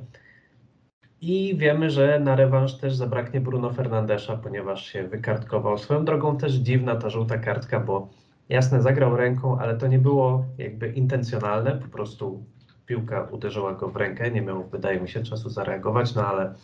[1.21, 5.79] I wiemy, że na rewanż też zabraknie Bruno Fernandesza, ponieważ się wykartkował.
[5.79, 8.09] Swoją drogą też dziwna ta żółta kartka, bo
[8.49, 12.45] jasne, zagrał ręką, ale to nie było jakby intencjonalne, po prostu
[12.87, 16.55] piłka uderzyła go w rękę, nie miał, wydaje mi się, czasu zareagować, no ale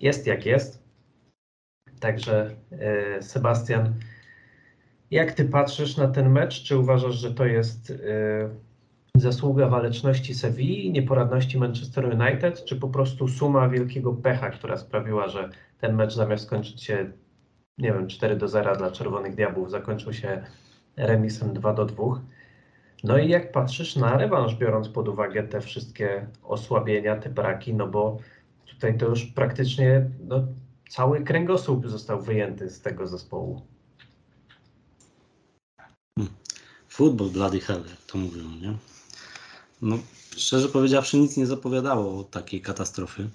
[0.00, 0.82] jest jak jest.
[2.00, 3.94] Także e, Sebastian
[5.12, 6.62] Jak ty patrzysz na ten mecz?
[6.62, 7.96] Czy uważasz, że to jest y,
[9.16, 15.48] zasługa waleczności Sewilli nieporadności Manchester United, czy po prostu suma wielkiego pecha, która sprawiła, że
[15.80, 17.12] ten mecz zamiast skończyć się,
[17.78, 20.42] nie wiem, 4 do 0 dla Czerwonych Diabłów, zakończył się
[20.96, 22.04] remisem 2 do 2?
[23.04, 27.88] No i jak patrzysz na rewanż, biorąc pod uwagę te wszystkie osłabienia, te braki, no
[27.88, 28.18] bo
[28.66, 30.46] tutaj to już praktycznie no,
[30.88, 33.71] cały kręgosłup został wyjęty z tego zespołu.
[36.92, 38.76] Football bloody hell, jak to mówią, nie?
[39.82, 39.98] No,
[40.36, 43.28] szczerze powiedziawszy, nic nie zapowiadało takiej katastrofy,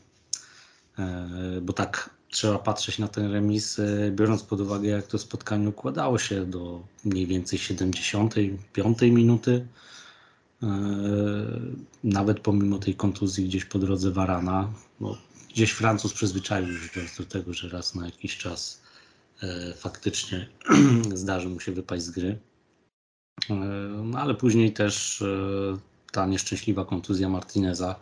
[1.00, 5.70] e, bo tak trzeba patrzeć na ten remis, e, biorąc pod uwagę, jak to spotkanie
[5.70, 9.68] układało się do mniej więcej 75 minuty.
[10.64, 10.68] E,
[12.04, 15.18] Nawet pomimo tej kontuzji gdzieś po drodze Warana, no,
[15.54, 18.82] gdzieś Francuz przyzwyczaił się do tego, że raz na jakiś czas
[19.76, 20.48] faktycznie
[21.14, 22.40] zdarzy mu się wypaść z gry.
[23.50, 23.54] E,
[24.04, 25.26] No ale później też e,
[26.12, 27.96] ta nieszczęśliwa kontuzja Martineza,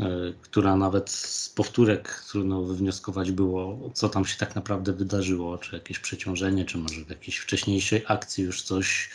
[0.00, 0.06] e,
[0.42, 5.98] która nawet z powtórek trudno wywnioskować było, co tam się tak naprawdę wydarzyło, czy jakieś
[5.98, 9.10] przeciążenie, czy może w jakiejś wcześniejszej akcji już coś,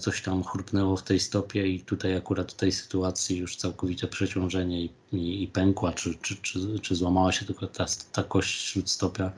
[0.00, 4.82] coś tam chrupnęło w tej stopie i tutaj akurat w tej sytuacji już całkowite przeciążenie
[4.84, 9.32] i, i, i pękła, czy, czy, czy, czy złamała się tylko ta, ta kość śródstopia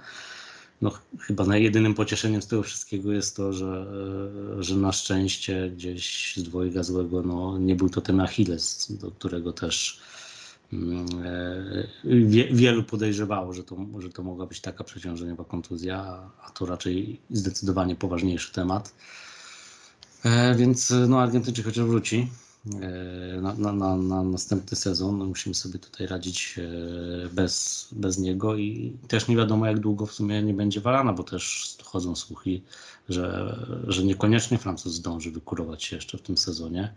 [0.82, 3.86] no, ch- chyba najjedynym pocieszeniem z tego wszystkiego jest to, że,
[4.58, 9.10] e, że na szczęście gdzieś z dwojga złego no, nie był to ten Achilles, do
[9.10, 10.00] którego też
[10.72, 15.98] mm, e, wie, wielu podejrzewało, że to, że to mogła być taka przeciążeniowa kontuzja,
[16.42, 18.94] a- to raczej zdecydowanie poważniejszy temat.
[20.24, 22.28] E, Więc no, Argentyńczyk chociaż wróci
[23.42, 25.24] na, na, na, na następny sezon.
[25.24, 30.12] Musimy sobie tutaj radzić e, bez, bez niego i też nie wiadomo jak długo w
[30.12, 32.60] sumie nie będzie Varana, bo też chodzą słuchy,
[33.08, 36.94] że, że niekoniecznie Francuz zdąży wykurować się jeszcze w tym sezonie.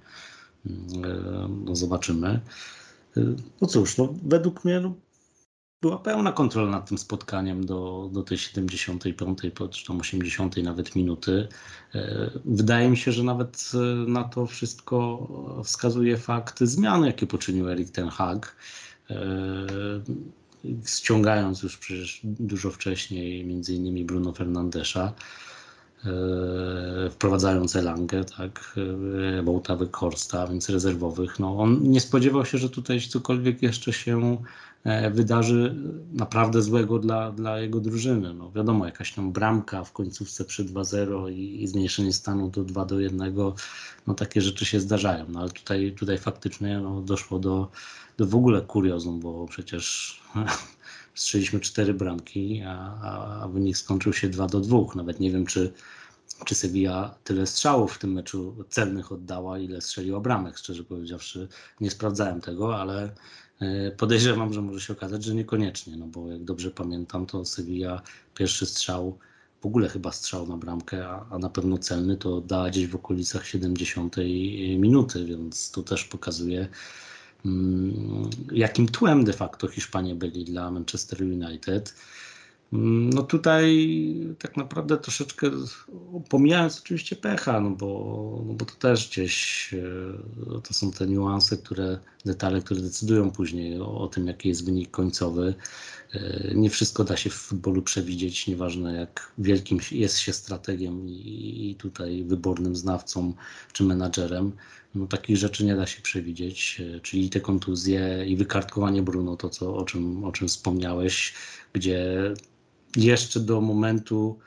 [0.65, 2.39] Mm, e, No, zobaczymy.
[3.17, 3.21] E,
[3.61, 4.93] No cóż, no, według mnie no,
[5.81, 9.39] była pełna kontrola nad tym spotkaniem do, do tej 75,
[9.71, 11.47] czy tam 80 nawet minuty.
[11.95, 13.77] E, Wydaje mi się, że nawet e,
[14.11, 15.27] na to wszystko
[15.63, 18.55] wskazuje fakt zmiany, jakie poczynił Erik Ten Hag.
[19.09, 19.15] E,
[20.85, 25.13] Ściągając już przecież dużo wcześniej między innymi Bruno Fernandesza,
[27.11, 28.75] wprowadzając Elangę, tak,
[29.43, 31.39] Wołta Horsta, więc rezerwowych.
[31.39, 34.37] No, on nie spodziewał się, że tutaj cokolwiek jeszcze się
[35.11, 35.75] wydarzy
[36.13, 38.33] naprawdę złego dla, dla jego drużyny.
[38.33, 42.85] No, wiadomo, jakaś tam bramka w końcówce przy 2-0 i, i zmniejszenie stanu do 2
[42.85, 43.33] do 1,
[44.07, 45.25] no takie rzeczy się zdarzają.
[45.29, 47.71] No, ale tutaj, tutaj faktycznie no, doszło do,
[48.17, 50.19] do w ogóle kuriozum, bo przecież
[51.15, 52.99] strzeliśmy cztery bramki, a,
[53.41, 54.77] a, wynik skończył się 2 do 2.
[54.95, 55.73] Nawet nie wiem, czy,
[56.45, 61.47] czy Sevilla tyle strzałów w tym meczu celnych oddała, ile strzeliła bramek, szczerze powiedziawszy.
[61.81, 63.09] Nie sprawdzałem tego, ale e,
[63.97, 68.01] podejrzewam, że może się okazać, że niekoniecznie, no bo jak dobrze pamiętam, to Sevilla
[68.35, 69.19] pierwszy strzał,
[69.61, 72.95] w ogóle chyba strzał na bramkę, a, a na pewno celny, to oddała gdzieś w
[72.95, 74.15] okolicach 70
[74.79, 76.67] minuty, więc to też pokazuje,
[77.45, 81.95] mm, jakim tłem de facto Hiszpanie byli dla Manchester United.
[82.73, 83.87] Mm, No tutaj
[84.39, 85.51] tak naprawdę troszeczkę,
[86.29, 91.57] pomijając oczywiście pecha, no bo, no bo to też gdzieś e, to są te niuanse,
[91.57, 95.55] które, detale, które decydują później o, o tym, jaki jest wynik końcowy.
[96.13, 101.69] E, Nie wszystko da się w futbolu przewidzieć, nieważne jak wielkim jest się strategiem i,
[101.71, 103.33] i tutaj wybornym znawcą
[103.73, 104.51] czy menadżerem.
[104.95, 109.49] No, takich rzeczy nie da się przewidzieć, e, czyli te kontuzje i wykartkowanie Bruno, to
[109.49, 111.33] co, o, czym, o czym wspomniałeś,
[111.73, 112.33] gdzie
[112.95, 114.39] jeszcze do momentu,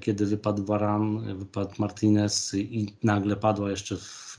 [0.00, 4.36] kiedy wypadł Varan, e, wypadł Martinez i nagle padła jeszcze w,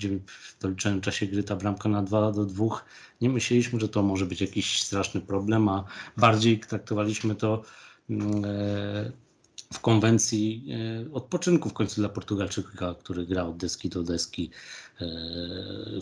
[0.61, 2.65] doliczonym czasie gry ta bramka na 2 do 2,
[3.21, 5.83] nie myśleliśmy, że to może być jakiś straszny problem, a
[6.17, 7.63] bardziej traktowaliśmy to
[8.09, 9.11] mm, e,
[9.73, 10.65] w konwencji
[11.07, 14.49] e, odpoczynku w końcu dla Portugalczyka, który gra od deski do deski
[15.01, 15.05] e,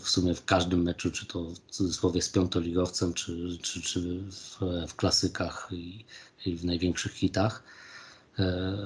[0.00, 4.58] w sumie w każdym meczu, czy to w cudzysłowie z piątoligowcem, czy, czy, czy w,
[4.88, 6.04] w klasykach i,
[6.46, 7.62] i w największych hitach.
[8.38, 8.76] E,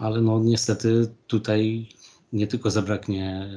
[0.00, 1.88] Ale no niestety tutaj
[2.32, 3.48] nie tylko zabraknie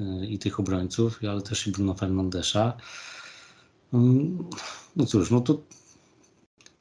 [0.00, 2.76] e, i tych obrońców, ale też i Bruno Fernandesza.
[3.92, 4.48] Mm,
[4.96, 5.62] No cóż, no to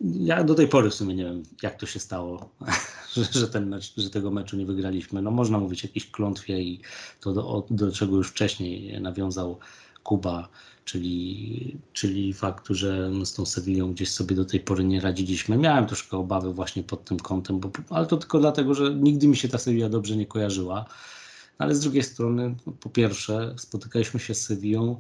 [0.02, 2.50] ja do tej pory w sumie nie wiem, jak to się stało,
[3.32, 5.22] że, ten mecz, że tego meczu nie wygraliśmy.
[5.22, 6.82] No można mówić o jakiejś klątwie i
[7.22, 9.60] to do, do czego już wcześniej nawiązał
[10.04, 10.50] Kuba,
[10.88, 15.58] czyli, czyli faktu, że z tą Sewillą gdzieś sobie do tej pory nie radziliśmy.
[15.58, 19.38] Miałem troszkę obawy właśnie pod tym kątem, bo, ale to tylko dlatego, że nigdy mi
[19.38, 20.86] się ta Sevilla dobrze nie kojarzyła.
[21.58, 25.00] Ale z drugiej strony, no, po pierwsze, spotykaliśmy się z Sewillą,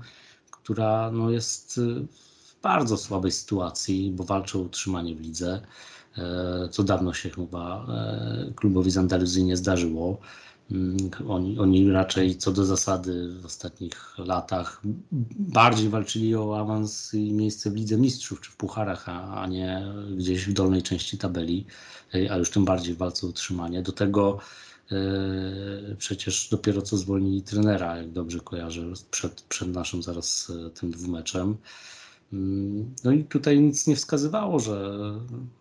[0.51, 5.61] która no, jest w bardzo słabej sytuacji, bo walczy o utrzymanie w lidze,
[6.17, 10.17] e, co dawno się chyba e, klubowi z Andaluzji nie zdarzyło.
[10.71, 14.81] Mm, Oni, oni raczej co do zasady w ostatnich latach
[15.39, 19.93] bardziej walczyli o awans i miejsce w Lidze Mistrzów czy w Pucharach, a, a nie
[20.17, 21.65] gdzieś w dolnej części tabeli,
[22.15, 23.81] e, a już tym bardziej w walce o utrzymanie.
[23.81, 24.39] Do tego
[24.91, 24.95] e,
[25.97, 31.57] przecież dopiero co zwolnili trenera, jak dobrze kojarzę, przed, przed naszym zaraz e, tym dwumeczem.
[32.33, 34.99] Mm, No i tutaj nic nie wskazywało, że,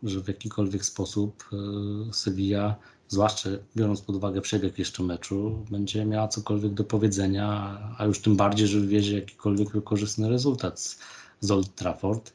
[0.03, 2.77] że w jakikolwiek sposób e, Sevilla
[3.09, 8.37] zwłaszcza biorąc pod uwagę przebieg jeszcze meczu, będzie miała cokolwiek do powiedzenia, a już tym
[8.37, 10.99] bardziej, że wywiezie jakikolwiek korzystny rezultat z,
[11.41, 12.33] z Old Trafford,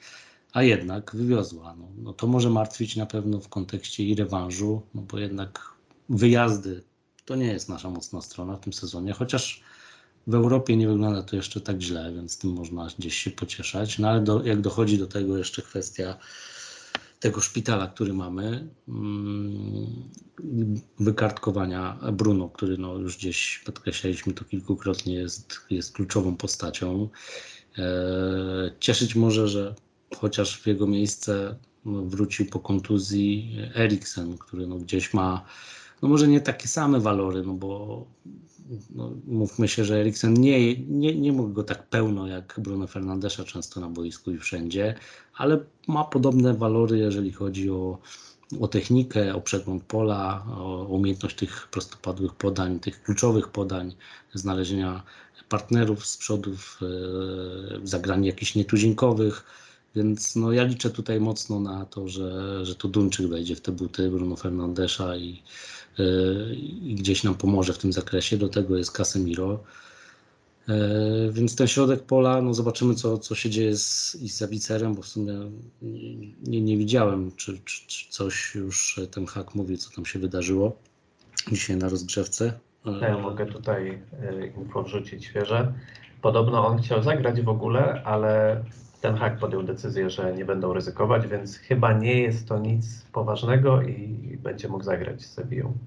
[0.54, 1.76] a jednak wywiozła.
[1.80, 5.60] No, no to może martwić na pewno w kontekście i rewanżu, no bo jednak
[6.10, 6.84] wyjazdy
[7.26, 9.64] to nie jest nasza mocna strona w tym sezonie, chociaż
[10.28, 14.00] w Europie nie wygląda to jeszcze tak źle, więc tym można gdzieś się pocieszać.
[14.00, 16.18] No ale do, jak dochodzi do tego jeszcze kwestia
[17.22, 20.10] tego szpitala, który mamy, mm,
[21.00, 27.10] wykartkowania Bruno, który no już gdzieś podkreślaliśmy to kilkukrotnie, jest, jest kluczową postacią.
[27.78, 27.86] E,
[28.80, 29.76] Cieszyć może, że
[30.18, 31.56] chociaż w jego miejsce
[31.86, 35.46] no, wrócił po kontuzji Eriksen, który no gdzieś ma,
[36.02, 38.06] no może nie takie same walory, no bo
[38.96, 43.44] no, mówmy się, że Eriksen nie, nie, nie mógł go tak pełno jak Bruno Fernandesza
[43.44, 44.96] często na boisku i wszędzie,
[45.36, 47.98] ale ma podobne walory, jeżeli chodzi o,
[48.62, 53.96] o technikę, o przegląd pola, o umiejętność tych prostopadłych podań, tych kluczowych podań,
[54.34, 55.04] znalezienia
[55.50, 59.44] partnerów z przodów, e, zagrania jakichś nietuzinkowych.
[59.96, 63.72] Więc no, ja liczę tutaj mocno na to, że, że to Duńczyk wejdzie w te
[63.72, 65.44] buty Bruno Fernandesza i,
[66.54, 68.38] i gdzieś nam pomoże w tym zakresie.
[68.38, 69.60] Do tego jest Casemiro.
[70.70, 70.74] E,
[71.32, 75.02] Więc ten środek pola, no zobaczymy, co, co się dzieje z, i z Zawicerem, bo
[75.02, 75.34] w sumie
[76.44, 80.76] nie, nie widziałem, czy, czy, czy coś już ten hak mówi, co tam się wydarzyło
[81.52, 82.54] dzisiaj na rozgrzewce.
[82.86, 84.02] E, Ja mogę tutaj
[84.58, 85.74] info wrzucić świeże.
[86.22, 88.64] Podobno on chciał zagrać w ogóle, ale
[89.02, 93.82] ten hak podjął decyzję, że nie będą ryzykować, więc chyba nie jest to nic poważnego
[93.82, 95.78] i będzie mógł zagrać z Sevillą.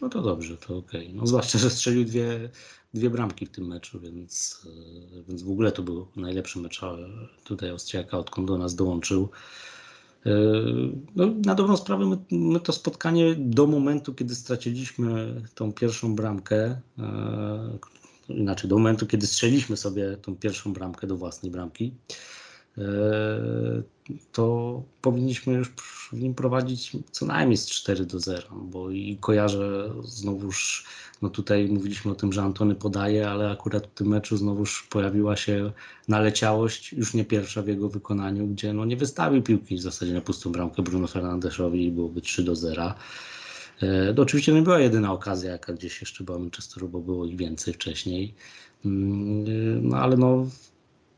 [0.00, 1.14] No to dobrze, to okej.
[1.14, 2.50] No zwłaszcza, że strzelił dwie,
[2.94, 6.80] dwie bramki w tym meczu, więc, e, więc w ogóle to był najlepszy mecz
[7.44, 9.28] tutaj Austriaka, odkąd do nas dołączył.
[10.26, 10.30] E,
[11.16, 16.80] No, na dobrą sprawę my, my to spotkanie do momentu, kiedy straciliśmy tą pierwszą bramkę,
[16.98, 17.78] e,
[18.28, 21.94] inaczej do momentu, kiedy strzeliliśmy sobie tą pierwszą bramkę do własnej bramki,
[22.78, 22.82] e,
[24.32, 25.68] to powinniśmy już
[26.12, 30.86] w nim prowadzić co najmniej z 4 do 0, bo i kojarzę znowuż,
[31.22, 35.36] no tutaj mówiliśmy o tym, że Antony podaje, ale akurat w tym meczu znowuż pojawiła
[35.36, 35.72] się
[36.08, 40.20] naleciałość, już nie pierwsza w jego wykonaniu, gdzie no nie wystawił piłki w zasadzie na
[40.20, 42.94] pustą bramkę Bruno Fernandeszowi i byłoby 3 do 0.
[43.82, 47.36] E, To oczywiście nie była jedyna okazja, jaka gdzieś jeszcze była Manchesteru, bo było ich
[47.36, 48.34] więcej wcześniej.
[48.84, 50.46] Mm, e, No ale no,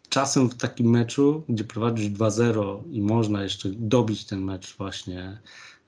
[0.08, 5.38] czasem w takim meczu, gdzie prowadzisz 2-0 i można jeszcze dobić ten mecz właśnie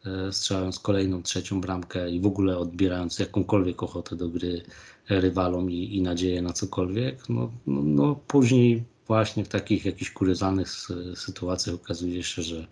[0.06, 4.62] e, strzelając kolejną, trzecią bramkę i w ogóle odbierając jakąkolwiek ochotę do gry
[5.08, 10.68] rywalom i, i nadzieję na cokolwiek, no, no, no później właśnie w takich jakichś kuriozalnych
[10.68, 12.66] sy- sytuacjach okazuje się, że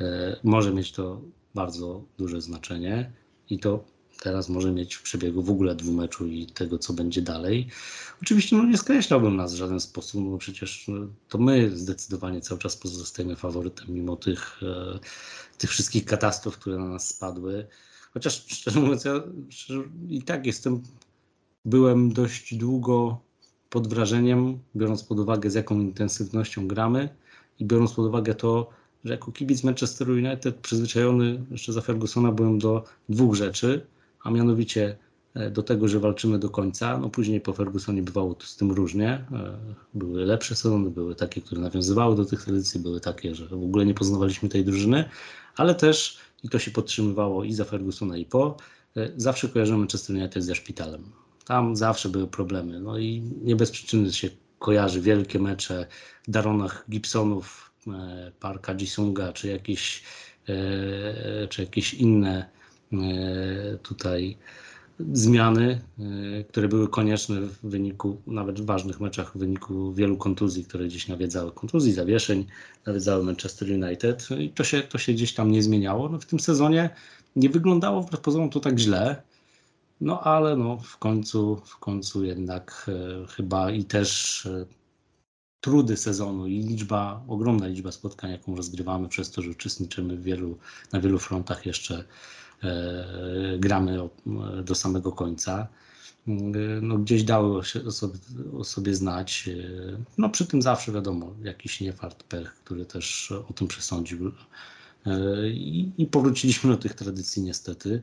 [0.00, 1.20] e, może mieć to
[1.54, 3.12] bardzo duże znaczenie
[3.50, 3.84] i to
[4.22, 7.68] teraz może mieć w przebiegu w ogóle dwumeczu i tego, co będzie dalej.
[8.22, 12.40] Oczywiście no, nie skreślałbym nas w żaden sposób, no bo przecież no, to my zdecydowanie
[12.40, 14.98] cały czas pozostajemy faworytem mimo tych, e,
[15.58, 17.66] tych wszystkich katastrof, które na nas spadły.
[18.14, 20.82] Chociaż szczerze mówiąc, ja szczerze, i tak jestem,
[21.64, 23.20] byłem dość długo
[23.70, 27.08] pod wrażeniem, biorąc pod uwagę z jaką intensywnością gramy
[27.58, 28.70] i biorąc pod uwagę to,
[29.08, 33.86] że jako kibic Manchesteru United przyzwyczajony jeszcze za Fergusona byłem do dwóch rzeczy,
[34.24, 34.96] a mianowicie
[35.34, 36.98] e, do tego, że walczymy do końca.
[36.98, 39.10] No później po Fergusonie bywało z tym różnie.
[39.32, 39.58] E,
[39.94, 43.86] Były lepsze sezony, były takie, które nawiązywały do tych tradycji, były takie, że w ogóle
[43.86, 45.04] nie poznawaliśmy tej drużyny,
[45.56, 48.56] ale też, i to się podtrzymywało i za Fergusona i po,
[48.96, 51.02] e, zawsze kojarzymy Manchester United ze szpitalem.
[51.44, 52.80] Tam zawsze były problemy.
[52.80, 55.86] No i nie bez przyczyny się kojarzy wielkie mecze
[56.28, 57.67] Daronach Gibsonów,
[58.40, 60.02] Parka Jisunga, czy jakieś,
[60.48, 62.50] e, czy jakieś inne
[62.92, 62.96] e,
[63.82, 64.36] tutaj
[65.12, 65.80] zmiany,
[66.48, 71.08] które były konieczne w wyniku, nawet w ważnych meczach, w wyniku wielu kontuzji, które gdzieś
[71.08, 72.46] nawiedzały, kontuzji, zawieszeń,
[72.86, 74.28] nawiedzały Manchester United.
[74.38, 76.08] I to się, to się gdzieś tam nie zmieniało.
[76.08, 76.90] No w tym sezonie
[77.36, 79.22] nie wyglądało wbrew pozorom to tak źle,
[80.00, 84.66] no ale no w końcu, w końcu jednak e, chyba i też e,
[85.60, 90.58] trudy sezonu i liczba, ogromna liczba spotkań, jaką rozgrywamy przez to, że uczestniczymy w wielu,
[90.92, 92.04] na wielu frontach jeszcze
[92.62, 94.10] e, gramy o,
[94.62, 95.68] do samego końca.
[96.28, 96.32] E,
[96.82, 98.18] No, gdzieś dały się o sobie,
[98.58, 99.48] o sobie znać.
[99.48, 104.32] E, No, przy tym zawsze wiadomo, jakiś niefart, pech, który też o tym przesądził.
[105.06, 108.02] E, I, I powróciliśmy do tych tradycji niestety.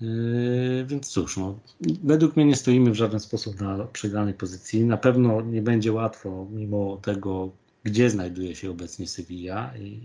[0.00, 1.58] Yy, Więc cóż, no,
[2.04, 4.84] według mnie nie stoimy w żaden sposób na przegranej pozycji.
[4.84, 7.50] Na pewno nie będzie łatwo, mimo tego,
[7.84, 9.76] gdzie znajduje się obecnie Sevilla.
[9.76, 10.00] I,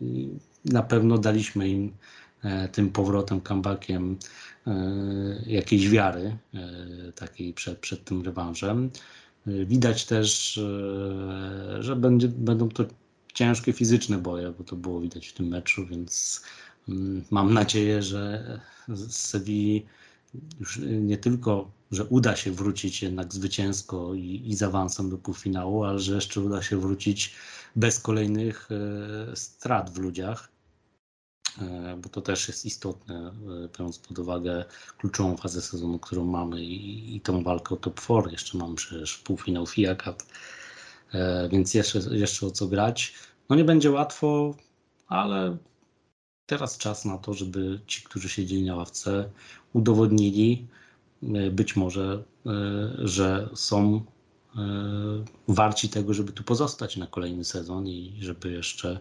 [0.00, 0.28] i
[0.64, 1.92] na pewno daliśmy im
[2.42, 4.18] e, tym powrotem, comebackiem
[4.66, 4.72] e,
[5.46, 8.90] jakiejś wiary e, takiej przed, przed tym rewanżem.
[9.46, 12.84] E, Widać też, e, że będzie, będą to
[13.34, 16.42] ciężkie fizyczne boje, bo to było widać w tym meczu, więc
[17.30, 19.86] mam nadzieję, że z Sewilli
[20.60, 25.84] już nie tylko, że uda się wrócić jednak zwycięsko i, i z awansem do półfinału,
[25.84, 27.34] ale że jeszcze uda się wrócić
[27.76, 30.48] bez kolejnych e, strat w ludziach,
[31.60, 33.32] e, bo to też jest istotne,
[33.64, 34.64] e, biorąc pod uwagę
[34.98, 38.30] kluczową fazę sezonu, którą mamy i, i tą walkę o top 4.
[38.30, 40.22] Jeszcze mamy przecież półfinał FIA Cup,
[41.50, 43.14] więc jeszcze, jeszcze o co grać.
[43.48, 44.54] No nie będzie łatwo,
[45.08, 45.56] ale
[46.46, 49.30] teraz czas na to, żeby ci, którzy siedzieli na ławce,
[49.72, 50.66] udowodnili
[51.22, 52.50] e, być może, e,
[52.98, 54.04] że są
[54.56, 54.60] e,
[55.48, 59.00] warci tego, żeby tu pozostać na kolejny sezon i żeby jeszcze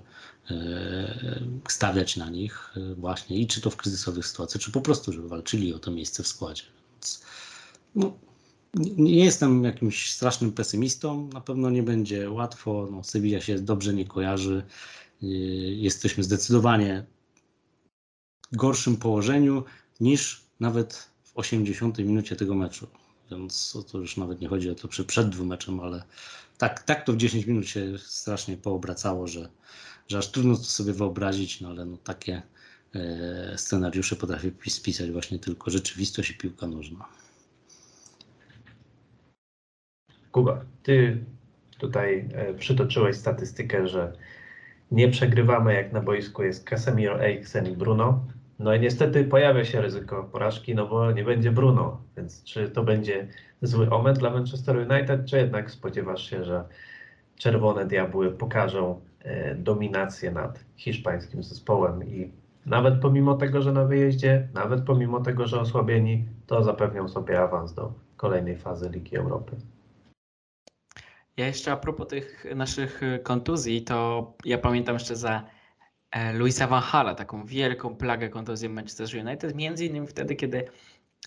[1.67, 5.73] stawiać na nich właśnie i czy to w kryzysowych sytuacjach, czy po prostu, żeby walczyli
[5.73, 6.63] o to miejsce w składzie.
[6.93, 7.23] Więc,
[7.95, 8.13] no,
[8.97, 13.01] nie jestem jakimś strasznym pesymistą, na pewno nie będzie łatwo, no,
[13.41, 14.63] się dobrze nie kojarzy,
[15.77, 17.05] jesteśmy zdecydowanie
[18.55, 19.63] gorszym położeniu
[19.99, 22.87] niż nawet w 80 minucie tego meczu.
[23.31, 26.03] Więc to już nawet nie chodzi o to przy, przed dwumeczem, ale
[26.57, 29.49] tak, tak to w 10 minut się strasznie poobracało, że,
[30.07, 32.41] że aż trudno to sobie wyobrazić, no ale no takie
[32.95, 37.05] e, scenariusze potrafi pis- spisać właśnie tylko rzeczywistość i piłka nożna.
[40.31, 41.23] Kuba, ty
[41.77, 44.17] tutaj e, przytoczyłeś statystykę, że
[44.91, 48.25] nie przegrywamy jak na boisku jest Casemiro, Eriksen i Bruno.
[48.59, 52.01] No i niestety pojawia się ryzyko porażki, no bo nie będzie Bruno.
[52.17, 53.27] Więc czy to będzie
[53.61, 56.63] zły omen dla Manchester United, czy jednak spodziewasz się, że
[57.37, 62.31] Czerwone Diabły pokażą e, dominację nad hiszpańskim zespołem i
[62.65, 67.73] nawet pomimo tego, że na wyjeździe, nawet pomimo tego, że osłabieni, to zapewnią sobie awans
[67.73, 69.55] do kolejnej fazy Ligi Europy.
[71.37, 75.43] Ja jeszcze a propos tych naszych kontuzji, to ja pamiętam jeszcze za
[76.33, 80.65] Luisa Van Hala, taką wielką plagę kontuzji Manchester United, między innymi wtedy, kiedy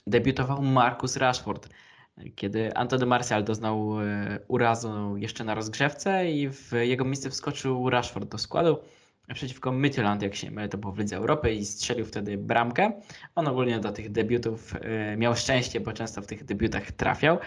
[0.07, 1.68] debiutował Marcus Rashford,
[2.34, 8.28] kiedy Anthony Martial doznał e, urazu jeszcze na rozgrzewce i w jego miejsce wskoczył Rashford
[8.28, 8.78] do składu
[9.34, 12.93] przeciwko Midtjylland, jak się mylę, to było w Lidze Europy i strzelił wtedy bramkę.
[13.34, 17.39] On ogólnie do tych debiutów e, miał szczęście, bo często w tych debiutach trafiał.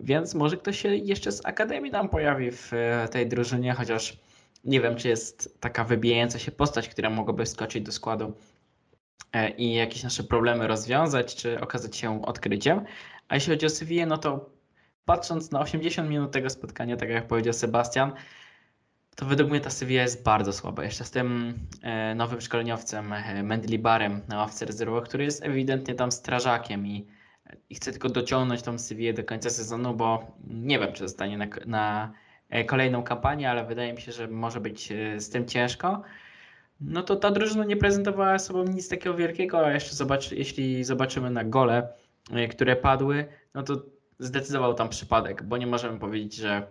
[0.00, 4.18] Więc może ktoś się jeszcze z Akademii nam pojawi w e, tej drużynie, chociaż
[4.64, 8.32] nie wiem, czy jest taka wybijająca się postać, która mogłaby wskoczyć do składu
[9.32, 12.84] e, i jakieś nasze problemy rozwiązać, czy okazać się odkryciem.
[13.28, 14.50] A jeśli chodzi o Sevillę, no to
[15.04, 18.12] patrząc na 80 minut tego spotkania, tak jak powiedział Sebastian,
[19.16, 20.84] to według mnie ta Sevilla jest bardzo słaba.
[20.84, 26.12] Jeszcze z tym e, nowym szkoleniowcem e, Mendlibarem na ławce rezerwowej, który jest ewidentnie tam
[26.12, 27.06] strażakiem i
[27.70, 31.46] i chcę tylko dociągnąć tą Sevillę do końca sezonu, bo nie wiem, czy zostanie na,
[31.66, 32.12] na
[32.66, 36.02] kolejną kampanię, ale wydaje mi się, że może być e, z tym ciężko.
[36.80, 41.44] No to ta drużyna nie prezentowała sobą nic takiego wielkiego, a jeszcze jeśli zobaczymy na
[41.44, 41.88] gole,
[42.32, 43.82] e, które padły, no to
[44.18, 46.66] zdecydował tam przypadek, bo nie możemy powiedzieć, że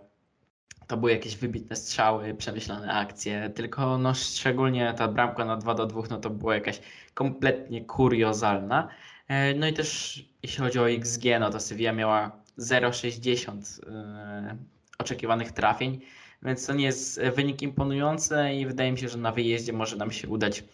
[0.86, 5.86] to były jakieś wybitne strzały, przemyślane akcje, tylko no szczególnie ta bramka na 2 do
[5.86, 6.80] 2, no to była jakaś
[7.14, 8.88] kompletnie kuriozalna.
[9.28, 14.56] E, No i też jeśli chodzi o XG, no to Sevilla miała 0,60 e,
[15.02, 16.00] oczekiwanych trafień,
[16.42, 20.10] więc to nie jest wynik imponujący i wydaje mi się, że na wyjeździe może nam
[20.10, 20.64] się udać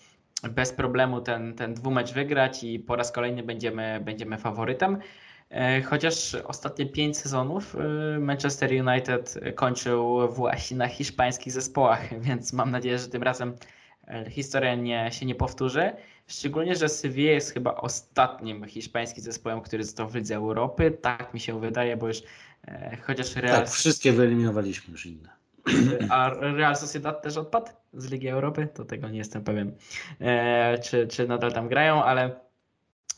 [0.42, 4.98] bez problemu ten, ten dwumecz wygrać i po raz kolejny będziemy, będziemy faworytem.
[5.50, 12.70] E, Chociaż ostatnie pięć sezonów e, Manchester United kończył właśnie na hiszpańskich zespołach, więc mam
[12.70, 13.56] nadzieję, że tym razem
[14.08, 15.92] e, historia nie, się nie powtórzy.
[16.26, 20.90] Szczególnie, że Sevilla jest chyba ostatnim hiszpańskim zespołem, który został w Lidze Europy.
[20.90, 22.22] Tak mi się wydaje, bo już
[23.02, 25.28] chociaż Real, Tak, wszystkie wyeliminowaliśmy już inne.
[26.10, 29.72] a Real Sociedad też odpadł z Ligi Europy, to tego nie jestem pewien,
[30.20, 32.40] e, czy, czy nadal tam grają, ale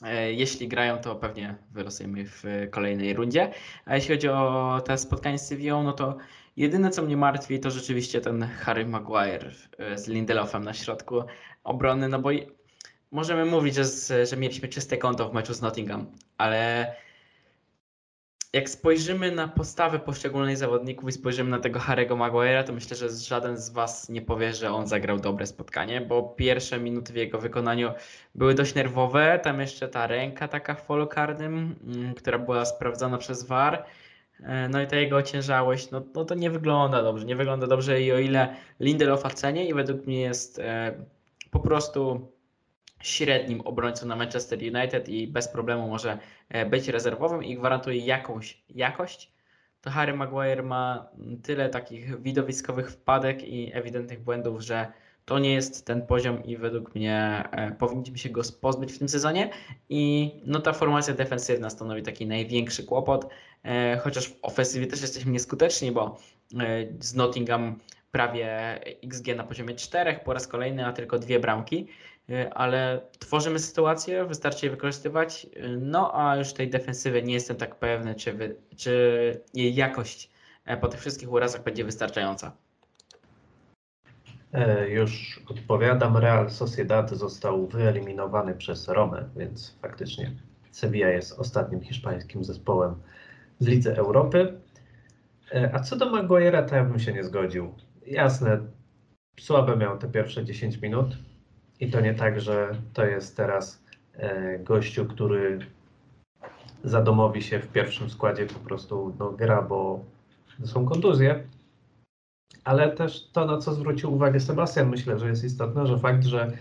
[0.02, 3.52] e, jeśli grają, to pewnie wylosujemy w kolejnej rundzie.
[3.84, 6.16] A jeśli chodzi o te spotkanie z Sevillą, no to
[6.56, 11.22] jedyne co mnie martwi to rzeczywiście ten Harry Maguire e, z Lindelofem na środku
[11.64, 12.30] obrony, no bo
[13.10, 16.06] możemy mówić, że, że mieliśmy czyste konto w meczu z Nottingham,
[16.38, 16.92] ale
[18.52, 23.10] jak spojrzymy na postawę poszczególnych zawodników i spojrzymy na tego Harry'ego Maguire'a, to myślę, że
[23.10, 27.38] żaden z Was nie powie, że on zagrał dobre spotkanie, bo pierwsze minuty w jego
[27.38, 27.92] wykonaniu
[28.34, 29.40] były dość nerwowe.
[29.42, 33.84] Tam jeszcze ta ręka taka w polu karnym, mm, która była sprawdzona przez VAR.
[34.42, 37.26] E, No i ta jego ociężałość, no, no to nie wygląda dobrze.
[37.26, 40.94] Nie wygląda dobrze i o ile Lindelofa cenię i według mnie jest e,
[41.50, 42.28] po prostu
[43.02, 48.62] średnim obrońcą na Manchester United i bez problemu może e, być rezerwowym i gwarantuje jakąś
[48.68, 49.32] jakość,
[49.80, 51.08] to Harry Maguire ma
[51.42, 54.92] tyle takich widowiskowych wpadek i ewidentnych błędów, że
[55.24, 59.08] to nie jest ten poziom i według mnie e, powinniśmy się go pozbyć w tym
[59.08, 59.50] sezonie.
[59.88, 63.28] I no ta formacja defensywna stanowi taki największy kłopot,
[63.64, 66.18] e, chociaż w ofensywie też jesteśmy nieskuteczni, bo
[67.00, 67.78] z Nottingham
[68.12, 71.86] prawie XG na poziomie 4 po raz kolejny, a tylko dwie bramki,
[72.54, 77.74] ale tworzymy sytuację, wystarczy je wykorzystywać, e, no a już tej defensywy nie jestem tak
[77.74, 80.30] pewny, czy, wy, czy jej jakość
[80.64, 82.52] e, po tych wszystkich urazach będzie wystarczająca.
[84.52, 86.16] E, Już odpowiadam.
[86.16, 90.32] Real Sociedad został wyeliminowany przez Romę, więc faktycznie
[90.72, 92.94] Sevilla jest ostatnim hiszpańskim zespołem
[93.60, 94.60] w Lidze Europy.
[95.54, 97.74] E, A co do Maguire'a, to ja bym się nie zgodził.
[98.06, 98.60] Jasne,
[99.40, 101.16] słabe miał te pierwsze 10 minut
[101.80, 103.84] i to nie tak, że to jest teraz
[104.16, 105.58] e, gościu, który
[106.84, 110.04] zadomowi się w pierwszym składzie po prostu no, gra, bo
[110.64, 111.44] są kontuzje.
[112.64, 116.52] Ale też to, na co zwrócił uwagę Sebastian, myślę, że jest istotne, że fakt, że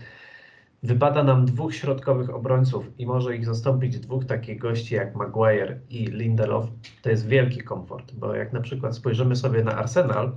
[0.82, 6.06] wypada nam dwóch środkowych obrońców i może ich zastąpić dwóch takich gości jak Maguire i
[6.06, 6.66] Lindelof,
[7.02, 10.32] to jest wielki komfort, bo jak na przykład spojrzymy sobie na Arsenal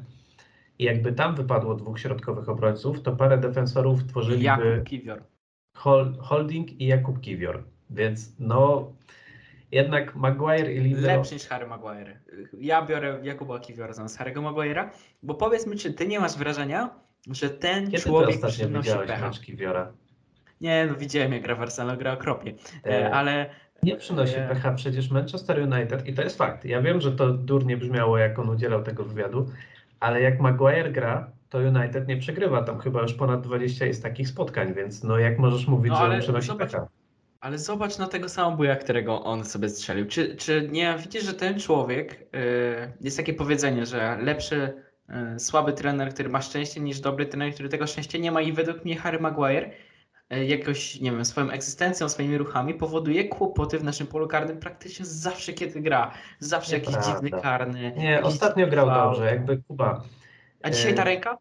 [0.83, 5.23] i jakby tam wypadło dwóch środkowych obrońców, to parę defensorów tworzyliby Jakub Kiwior.
[5.77, 8.91] Hol- Holding i Jakub Kiwior, więc no
[9.71, 11.17] jednak Maguire i Lindelof...
[11.17, 12.19] Lepszy niż Harry Maguire.
[12.59, 14.89] Ja biorę Jakuba Kiwiora zamiast Harry'ego Maguire'a,
[15.23, 16.89] bo powiedz mi, czy ty nie masz wrażenia,
[17.31, 19.29] że ten Kiedy człowiek przynosi pecha?
[19.29, 19.91] Kiwiora?
[20.61, 22.53] Nie, no widziałem jak gra w Arsenal, gra okropnie,
[22.85, 23.49] E, e, ale
[23.83, 24.47] Nie przynosi Nie.
[24.47, 26.65] pecha przecież Manchester United i to jest fakt.
[26.65, 29.49] Ja wiem, że to durnie brzmiało, jak on udzielał tego wywiadu,
[30.03, 32.63] ale jak Maguire gra, to United nie przegrywa.
[32.63, 36.19] Tam chyba już ponad 20 jest takich spotkań, więc no jak możesz mówić, No, że
[36.19, 36.87] przynosi zobacz, pecha?
[37.39, 40.05] Ale zobacz na tego samobuja, którego on sobie strzelił.
[40.05, 44.73] Czy, czy nie widzisz, że ten człowiek, yy, jest takie powiedzenie, że lepszy
[45.09, 48.53] yy, słaby trener, który ma szczęście, niż dobry trener, który tego szczęścia nie ma i
[48.53, 49.71] według mnie Harry Maguire
[50.37, 55.53] jakoś, nie wiem, swoją egzystencją, swoimi ruchami powoduje kłopoty w naszym polu karnym praktycznie zawsze,
[55.53, 56.11] kiedy gra.
[56.39, 57.13] Zawsze jakiś Nieprawda.
[57.13, 57.93] dziwny karny.
[57.97, 60.03] Nie, ostatnio grał dobrze, jakby Kuba.
[60.63, 61.37] A dzisiaj ta e, ręka?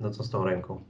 [0.00, 0.84] No co z tą ręką?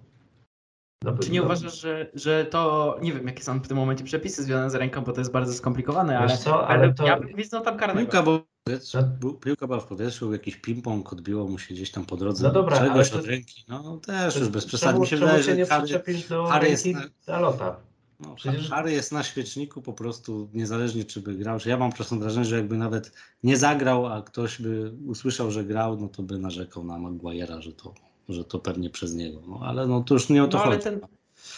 [1.22, 4.70] Czy nie uważasz, że, że to, nie wiem, jakie są w tym momencie przepisy związane
[4.70, 7.06] z ręką, bo to jest bardzo skomplikowane, ale, co, ale to...
[7.06, 8.00] ja bym widział tam karnego.
[8.00, 9.32] Piłka była w powietrzu, No.
[9.32, 12.46] piłka była w powietrzu, jakiś ping-pong odbiło mu się gdzieś tam po drodze.
[12.46, 13.64] No dobra, Czegoś ale od to- ręki.
[13.68, 14.98] No też już bez Czemu- przesady.
[15.00, 17.76] Mi się czemu wydaje, się nie przyczepisz do Harry jest ręki Dalota?
[18.20, 21.58] no, Przecież- Harry jest na świeczniku po prostu, niezależnie czy by grał.
[21.60, 25.64] Czy ja mam czasem wrażenie, że jakby nawet nie zagrał, a ktoś by usłyszał, że
[25.64, 27.94] grał, no to by narzekał na Maguire'a, że to,
[28.28, 29.42] że to pewnie przez niego.
[29.48, 30.84] No ale no to już nie o to No ale chodzi.
[30.84, 31.00] ten,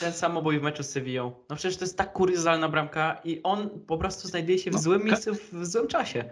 [0.00, 3.70] ten samobój w meczu z Sevillą, no przecież to jest tak kuriozalna bramka i on
[3.86, 6.24] po prostu znajduje się w No, złym miejscu w, złym czasie.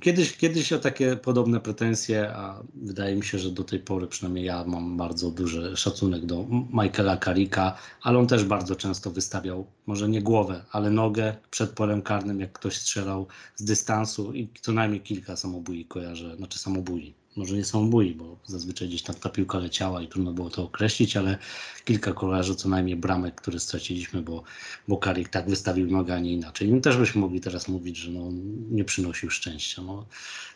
[0.00, 4.44] Kiedyś, kiedyś o takie podobne pretensje, a wydaje mi się, że do tej pory przynajmniej
[4.44, 10.08] ja mam bardzo duży szacunek do Michaela Carricka, ale on też bardzo często wystawiał, może
[10.08, 13.26] nie głowę, ale nogę przed polem karnym, jak ktoś strzelał
[13.56, 18.88] z dystansu i co najmniej kilka samobój kojarzę, znaczy samobój, może nie samobój, bo zazwyczaj
[18.88, 21.38] gdzieś tam ta piłka leciała i trudno było to określić, ale
[21.84, 24.42] kilka kojarzę co najmniej bramek, które straciliśmy, bo,
[24.88, 26.72] bo Carrick tak wystawił nogę, a nie inaczej.
[26.72, 28.28] No, też byśmy mogli teraz mówić, że no,
[28.70, 29.82] nie przynosił szczęścia.
[29.82, 30.06] No,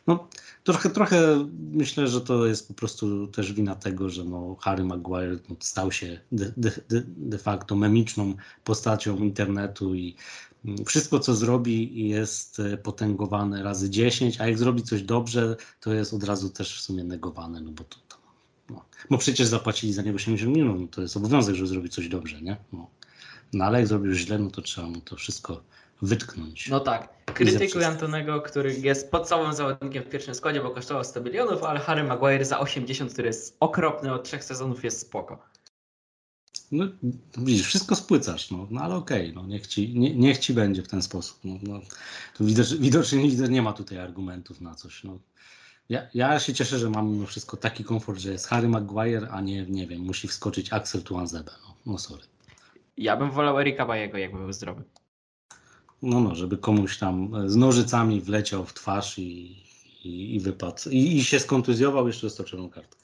[0.07, 0.29] no,
[0.65, 5.39] trochę, trochę myślę, że to jest po prostu też wina tego, że no, Harry Maguire
[5.49, 6.73] no, stał się de, de,
[7.07, 10.15] de, facto memiczną postacią internetu i
[10.87, 16.15] wszystko, co zrobi, jest e, potęgowane razy 10, a jak zrobi coś dobrze, to jest
[16.15, 18.17] od razu też w sumie negowane, no bo to tam
[18.71, 18.85] No.
[19.11, 22.43] Bo przecież zapłacili za niego 70 milionów, no to jest obowiązek, żeby zrobić coś dobrze,
[22.43, 22.57] nie?
[22.73, 22.91] No.
[23.53, 25.63] no ale jak zrobił źle, no to trzeba mu to wszystko
[26.03, 26.69] wytknąć.
[26.69, 27.09] No tak.
[27.35, 27.85] Krytykuj.
[27.85, 32.45] Antonego, który jest podstawowym zawodnikiem w pierwszym składzie, bo kosztował 100 milionów, ale Harry Maguire
[32.45, 35.39] za 80, który jest okropny od trzech sezonów, jest spoko.
[36.73, 36.85] No,
[37.39, 40.89] widzisz, wszystko spłycasz, no, no ale okej, no, niech, ci, nie, niech ci będzie w
[40.89, 41.39] ten sposób.
[41.45, 41.81] No, no,
[42.37, 45.05] tu widocz, widocznie widzę, nie ma tutaj argumentów na coś.
[45.05, 45.19] No.
[45.89, 49.41] Ja, ja się cieszę, że mam mimo wszystko taki komfort, że jest Harry Maguire, a
[49.41, 51.53] nie, nie wiem, musi wskoczyć Axel Tuanzebe.
[51.69, 52.23] No, no sorry.
[52.97, 54.83] Ja bym wolał Erika Bajego, jakby był zdrowy.
[56.03, 59.63] No, no, żeby komuś tam z nożycami wleciał w twarz i,
[60.05, 60.91] i, i wypadł.
[60.91, 62.97] I, I się skontuzjował jeszcze z czerwoną kartą.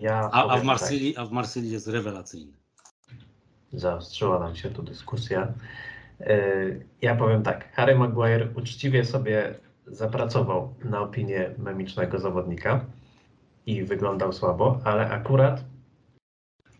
[0.00, 2.52] Ja A, a, w Marsylii, a w Marsylii jest rewelacyjny.
[3.06, 3.16] Tak,
[3.72, 5.52] zaostrzyła nam się tu dyskusja.
[6.20, 9.54] Y, Ja powiem tak, Harry Maguire uczciwie sobie
[9.86, 12.84] zapracował na opinię memicznego zawodnika
[13.66, 15.64] i wyglądał słabo, ale akurat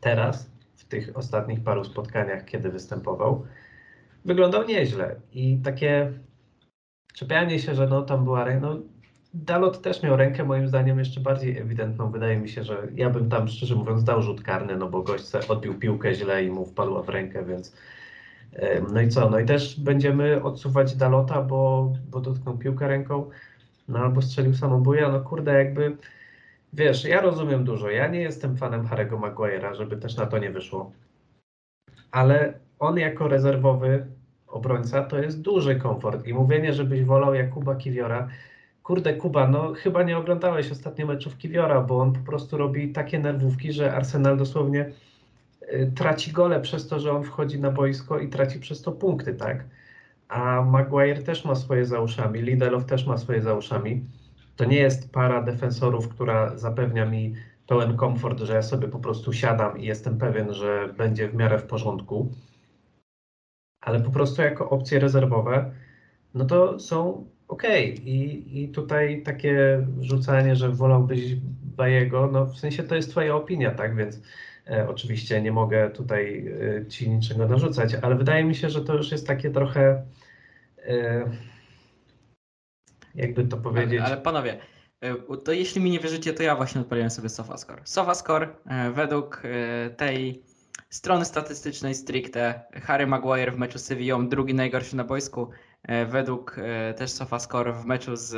[0.01, 3.47] teraz, w tych ostatnich paru spotkaniach, kiedy występował,
[4.24, 5.16] wyglądał nieźle.
[5.33, 6.12] I takie
[7.14, 8.76] czepianie się, że no tam była no
[9.35, 12.11] Dalot też miał rękę moim zdaniem jeszcze bardziej ewidentną.
[12.11, 15.35] Wydaje mi się, że ja bym tam szczerze mówiąc dał rzut karny, no bo gość
[15.49, 17.76] odbił piłkę źle i mu wpadła w rękę, więc
[18.93, 19.31] no i co?
[19.31, 23.31] No i też będziemy odsuwać Dalota, bo, bo dotknął piłkę ręką,
[23.89, 25.97] no albo strzelił samobuja, no kurde jakby
[26.72, 27.91] wiesz, ja rozumiem dużo.
[27.91, 30.93] Ja nie jestem fanem Harry'ego Maguire'a, żeby też na to nie wyszło.
[32.11, 34.07] Ale on jako rezerwowy
[34.47, 38.28] obrońca to jest duży komfort i mówienie, żebyś wolał Jakuba Kiwiora,
[38.91, 43.18] Kurde, Kuba, no chyba nie oglądałeś ostatnio meczów Kiwiora, bo on po prostu robi takie
[43.18, 44.93] nerwówki, że Arsenal dosłownie
[45.62, 49.34] y, traci gole przez to, że on wchodzi na boisko i traci przez to punkty,
[49.34, 49.64] tak?
[50.28, 54.05] A Maguire też ma swoje za uszami, też ma swoje za uszami.
[54.57, 57.34] To nie jest para defensorów, która zapewnia mi
[57.66, 61.59] pełen komfort, że ja sobie po prostu siadam i jestem pewien, że będzie w miarę
[61.59, 62.32] w porządku.
[63.80, 65.70] Ale po prostu jako opcje rezerwowe,
[66.34, 67.62] no to są ok.
[68.05, 71.36] I, I tutaj takie rzucanie, że wolałbyś
[71.76, 73.96] Bajego, no w sensie to jest twoja opinia, tak?
[73.96, 74.20] Więc
[74.66, 76.46] e, oczywiście nie mogę tutaj
[76.78, 80.03] e, ci niczego narzucać, ale wydaje mi się, że to już jest takie trochę
[80.78, 81.30] e,
[83.14, 84.01] jakby to powiedzieć.
[84.01, 84.59] Ale, ale panowie,
[85.05, 87.82] y, to jeśli mi nie wierzycie, to ja właśnie odpaliłem sobie SofaScore.
[87.84, 90.42] SofaScore y, według y, tej
[90.90, 95.51] strony statystycznej stricte Harry Maguire w meczu z Sevillą drugi najgorszy na boisku.
[95.85, 98.35] Y, Według y, też SofaScore w meczu z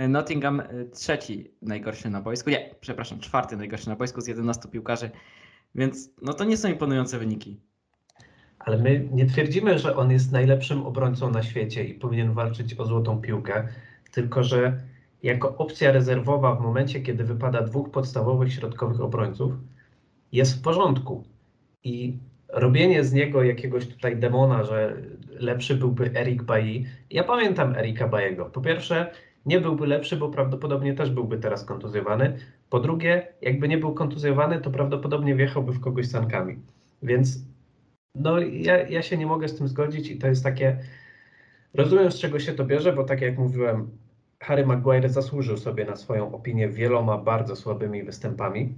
[0.00, 0.62] y, Nottingham
[0.92, 2.50] trzeci najgorszy na boisku.
[2.50, 5.10] Nie, przepraszam, czwarty najgorszy na boisku z 11 piłkarzy.
[5.74, 7.60] Więc no to nie są imponujące wyniki.
[8.58, 12.84] Ale my nie twierdzimy, że on jest najlepszym obrońcą na świecie i powinien walczyć o
[12.84, 13.68] złotą piłkę,
[14.12, 14.82] tylko że
[15.22, 19.52] jako opcja rezerwowa w momencie, kiedy wypada dwóch podstawowych środkowych obrońców,
[20.32, 21.24] jest w porządku.
[21.84, 22.18] I
[22.52, 24.96] robienie z niego jakiegoś tutaj demona, że
[25.30, 26.84] lepszy byłby Erik Bailly.
[27.10, 28.44] Ja pamiętam Erika Bajego.
[28.46, 29.12] Po pierwsze,
[29.46, 32.38] nie byłby lepszy, bo prawdopodobnie też byłby teraz kontuzjowany.
[32.70, 36.58] Po drugie, jakby nie był kontuzjowany, to prawdopodobnie wjechałby w kogoś sankami.
[37.02, 37.38] Więc
[38.14, 40.78] no, ja, ja się nie mogę z tym zgodzić i to jest takie.
[41.74, 43.90] Rozumiem, z czego się to bierze, bo tak jak mówiłem,
[44.40, 48.74] Harry Maguire zasłużył sobie na swoją opinię wieloma bardzo słabymi występami.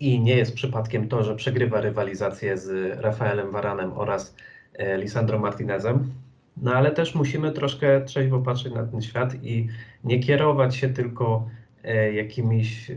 [0.00, 4.36] I nie jest przypadkiem to, że przegrywa rywalizację z Rafaelem Varanem oraz
[4.74, 6.12] e, Lisandro Martinezem.
[6.56, 9.68] No ale też musimy troszkę trzeźwo patrzeć na ten świat i
[10.04, 11.48] nie kierować się tylko
[11.84, 12.96] e, jakimiś, e,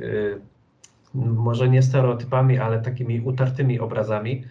[1.14, 4.44] może nie stereotypami, ale takimi utartymi obrazami.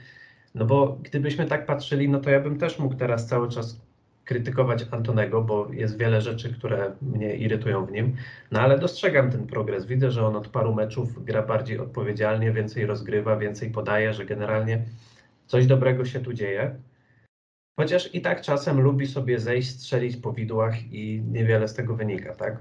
[0.55, 3.86] No bo gdybyśmy tak patrzyli, no to ja bym też mógł teraz cały czas
[4.27, 8.17] krytykować Antonego, bo jest wiele rzeczy, które mnie irytują w nim.
[8.51, 9.87] No ale dostrzegam ten progres.
[9.87, 14.85] Widzę, że on od paru meczów gra bardziej odpowiedzialnie, więcej rozgrywa, więcej podaje, że generalnie
[15.47, 16.77] coś dobrego się tu dzieje.
[17.81, 22.35] Chociaż i tak czasem lubi sobie zejść, strzelić po widłach i niewiele z tego wynika,
[22.35, 22.59] tak?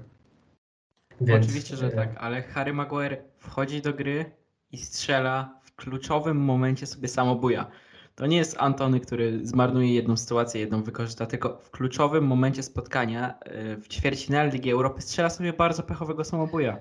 [1.20, 4.24] Oczywiście, że e, tak, ale Harry Maguire wchodzi do gry
[4.70, 7.70] i strzela w kluczowym momencie sobie samobuja.
[8.16, 13.34] To nie jest Antony, który zmarnuje jedną sytuację, jedną wykorzysta, tylko w kluczowym momencie spotkania
[13.74, 16.76] y, w ćwierćfinale Ligi Europy strzela sobie bardzo pechowego samobuja.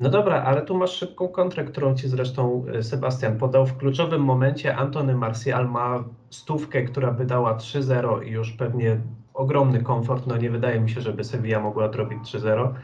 [0.00, 3.66] No dobra, ale tu masz szybką kontrę, którą ci zresztą e, Sebastian podał.
[3.66, 9.00] W kluczowym momencie Antony Martial ma stówkę, która by dała 3-0 i już pewnie
[9.34, 10.26] ogromny komfort.
[10.26, 12.74] No nie wydaje mi się, żeby Sevilla mogła odrobić 3-0.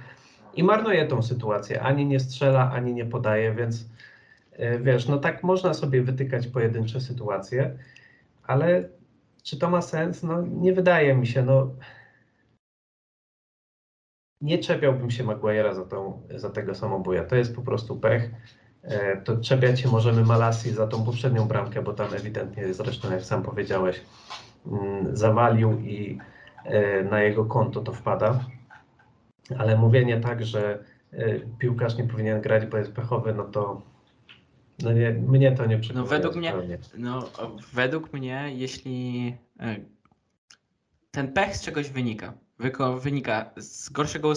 [0.54, 1.82] I marnuje tą sytuację.
[1.82, 3.86] Ani nie strzela, ani nie podaje, więc e,
[4.80, 7.78] wiesz, no tak można sobie wytykać pojedyncze sytuacje,
[8.42, 8.88] ale
[9.42, 10.22] czy to ma sens?
[10.22, 11.42] No nie wydaje mi się.
[11.42, 11.70] No
[14.40, 17.24] nie czepiałbym się Maguire'a za, tą, za tego samobuja.
[17.24, 18.30] To jest po prostu pech.
[18.82, 23.22] E, To czepiać się możemy Malasi za tą poprzednią bramkę, bo tam ewidentnie, zresztą jak
[23.22, 24.00] sam powiedziałeś,
[24.66, 26.18] mm, zawalił i
[26.64, 28.40] e, na jego konto to wpada.
[29.58, 33.82] Ale mówienie tak, że e, piłkarz nie powinien grać, bo jest pechowy, no to
[34.82, 36.10] no nie, mnie to nie przekonuje.
[36.10, 36.78] według mnie- zupełnie.
[36.98, 37.30] No,
[37.72, 39.76] według mnie, jeśli e,
[41.10, 42.32] ten pech z czegoś wynika,
[43.00, 44.32] wynika z gorszego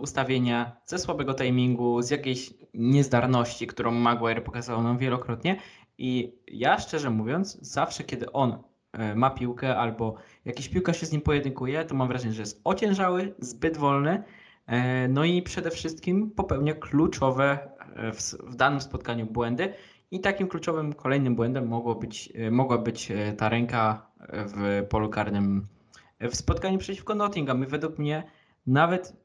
[0.00, 5.56] ustawienia, ze słabego timingu, z jakiejś niezdarności, którą Maguire pokazał nam wielokrotnie.
[5.98, 8.58] I ja szczerze mówiąc, zawsze kiedy on
[8.92, 10.14] e, ma piłkę albo
[10.44, 14.22] jakiś piłkarz się z nim pojedynkuje, to mam wrażenie, że jest ociężały, zbyt wolny.
[14.66, 17.58] E, No i przede wszystkim popełnia kluczowe
[17.96, 19.74] e, w, danym spotkaniu błędy.
[20.10, 25.66] I takim kluczowym kolejnym błędem mogło być, e, mogła być ta ręka w polu karnym
[26.20, 27.64] w spotkaniu przeciwko Nottingham.
[27.64, 28.22] I według mnie
[28.66, 29.16] nawet,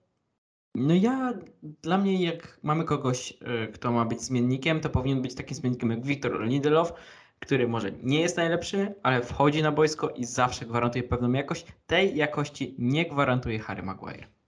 [0.75, 1.33] no ja,
[1.81, 3.33] dla mnie jak mamy kogoś,
[3.73, 6.93] kto ma być zmiennikiem, to powinien być takim zmiennikiem jak Wiktor Lindelof,
[7.39, 11.65] który może nie jest najlepszy, ale wchodzi na boisko i zawsze gwarantuje pewną jakość.
[11.87, 14.38] Tej jakości nie gwarantuje Harry Maguire.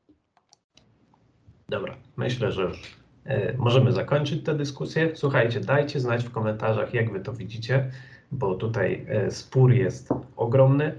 [1.71, 2.71] Dobra, myślę, że
[3.25, 5.11] e, możemy zakończyć tę dyskusję.
[5.13, 7.91] Słuchajcie, dajcie znać w komentarzach, jak wy to widzicie,
[8.31, 10.93] bo tutaj e, spór jest ogromny,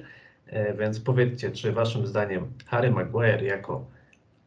[0.46, 3.86] e, więc powiedzcie, czy waszym zdaniem Harry Maguire jako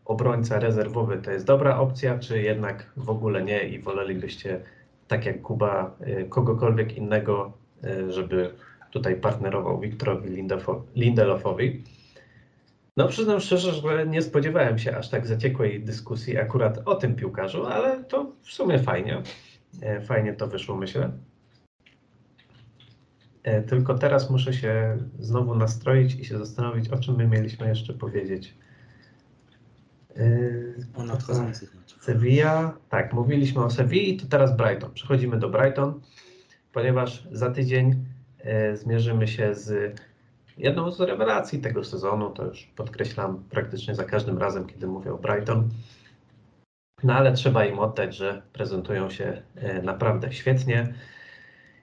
[0.06, 4.60] obrońca rezerwowy to jest dobra opcja, czy jednak w ogóle nie i wolelibyście,
[5.08, 5.96] tak jak Kuba,
[6.30, 7.52] kogokolwiek innego,
[8.10, 8.52] żeby
[8.92, 10.30] tutaj partnerował Wiktorowi
[10.96, 11.84] Lindelofowi.
[12.98, 17.66] No przyznam szczerze, że nie spodziewałem się aż tak zaciekłej dyskusji akurat o tym piłkarzu,
[17.66, 19.22] ale to w sumie fajnie.
[19.82, 21.12] E, Fajnie to wyszło, myślę.
[23.44, 27.94] E, Tylko teraz muszę się znowu nastroić i się zastanowić, o czym my mieliśmy jeszcze
[27.94, 28.54] powiedzieć.
[30.18, 30.40] E,
[30.96, 32.04] O nadchodzących meczach.
[32.04, 34.94] Sevilla, tak, mówiliśmy o Sevilli, to teraz Brighton.
[34.94, 36.02] Przechodzimy do Brighton,
[36.74, 38.06] ponieważ za tydzień
[38.74, 39.96] zmierzymy się z
[40.58, 42.30] jedną z rewelacji tego sezonu.
[42.30, 45.70] To już podkreślam praktycznie za każdym razem, kiedy mówię o Brighton.
[47.04, 50.94] No ale trzeba im oddać, że prezentują się e, naprawdę świetnie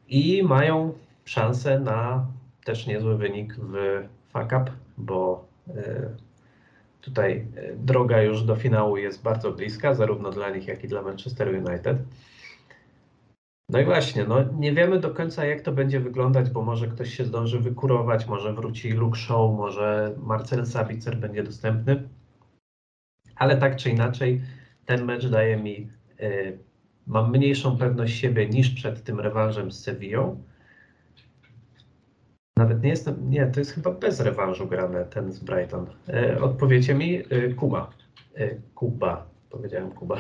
[0.09, 0.93] i mają
[1.25, 2.27] szansę na
[2.64, 4.03] też niezły wynik w
[4.33, 4.64] fuck up,
[4.99, 6.11] bo e,
[7.03, 11.03] Tutaj e, droga już do finału jest bardzo bliska, zarówno dla nich, jak i dla
[11.03, 11.99] Manchester United.
[13.69, 17.15] No i właśnie, no nie wiemy do końca, jak to będzie wyglądać, bo może ktoś
[17.15, 22.09] się zdąży wykurować, może wróci Luke Shaw, może Marcel Sabitzer będzie dostępny.
[23.37, 24.43] Ale tak czy inaczej,
[24.87, 25.91] ten mecz daje mi,
[26.21, 26.53] e,
[27.07, 30.43] mam mniejszą pewność siebie niż przed tym rewanżem z Sevillą.
[32.57, 35.87] Nawet nie jestem, nie, to jest chyba bez rewanżu grane ten z Brighton.
[36.09, 37.91] E, odpowiecie mi, e, Kuba.
[38.35, 40.17] E, Kuba, powiedziałem Kuba.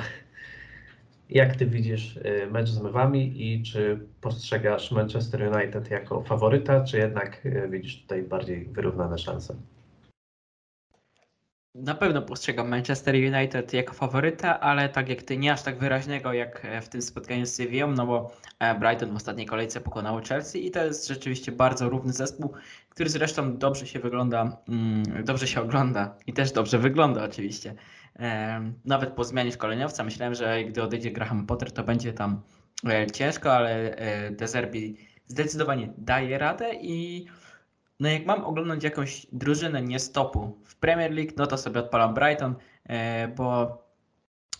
[1.34, 6.98] Jak ty widzisz e, mecz z Mewami i czy postrzegasz Manchester United jako faworyta, czy
[6.98, 9.54] jednak e, widzisz tutaj bardziej wyrównane szanse?
[11.74, 16.32] Na pewno postrzegam Manchester United jako faworyta, ale tak jak ty, nie aż tak wyraźnego
[16.32, 20.20] jak e, w tym spotkaniu z Sevillą, no bo e, Brighton w ostatniej kolejce pokonało
[20.28, 22.52] Chelsea i to jest rzeczywiście bardzo równy zespół,
[22.88, 27.74] który zresztą dobrze się wygląda, mm, dobrze się ogląda i też dobrze wygląda oczywiście.
[28.84, 32.42] Nawet po zmianie szkoleniowca myślałem, że gdy odejdzie Graham Potter, to będzie tam
[32.88, 33.96] e, ciężko, ale
[34.30, 34.96] De Zerbi
[35.26, 37.26] zdecydowanie daje radę i
[38.00, 42.14] no jak mam oglądać jakąś drużynę nie stopu w Premier League, no to sobie odpalam
[42.14, 42.54] Brighton,
[42.84, 43.78] e, bo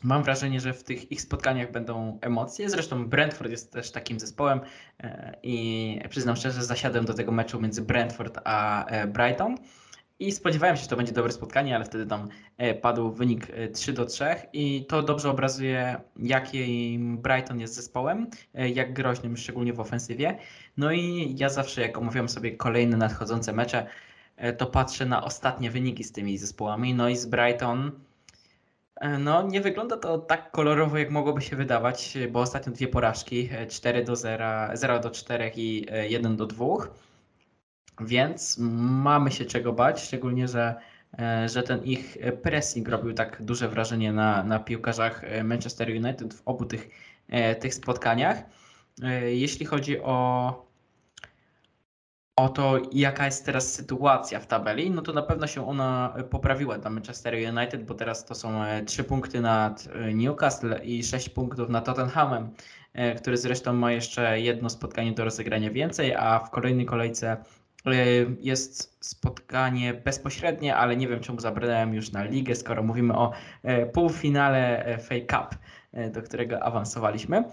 [0.03, 2.71] mam wrażenie, że w tych ich spotkaniach będą emocje.
[2.71, 4.61] Zresztą Brentford jest też takim zespołem
[5.01, 9.57] e, i przyznam szczerze, zasiadłem do tego meczu między Brentford a Brighton.
[10.23, 13.69] I spodziewałem się, że to będzie dobre spotkanie, ale wtedy tam e, padł wynik e,
[13.69, 19.73] 3 do 3 i to dobrze obrazuje, jakim Brighton jest zespołem, e, jak groźnym, szczególnie
[19.73, 20.39] w ofensywie.
[20.77, 23.87] No i ja zawsze, jak omawiam sobie kolejne nadchodzące mecze,
[24.37, 26.95] e, to patrzę na ostatnie wyniki z tymi zespołami.
[26.95, 27.91] No i z Brighton,
[28.97, 32.89] e, no nie wygląda to tak kolorowo, jak mogłoby się wydawać, e, bo ostatnio dwie
[32.89, 36.67] porażki, e, 4 do 0, 0 do 4 i e, 1 do 2.
[38.01, 40.75] Więc mamy się czego bać, szczególnie, że,
[41.19, 46.35] e, że ten ich pressing robił tak duże wrażenie na, na piłkarzach e, Manchester United
[46.35, 46.89] w obu tych,
[47.29, 48.43] e, tych spotkaniach.
[49.27, 50.67] Jeśli chodzi o,
[52.37, 56.79] o to, jaka jest teraz sytuacja w tabeli, no to na pewno się ona poprawiła
[56.79, 61.69] dla Manchester United, bo teraz to są e, 3 punkty nad Newcastle i 6 punktów
[61.69, 62.51] nad Tottenhamem,
[63.17, 67.37] który zresztą ma jeszcze jedno spotkanie do rozegrania więcej, a w kolejnej kolejce
[68.41, 73.87] jest spotkanie bezpośrednie, ale nie wiem czemu zabrałem już na ligę, skoro mówimy o e,
[73.87, 75.59] półfinale e, Fake Cup,
[75.93, 77.45] e, do którego awansowaliśmy.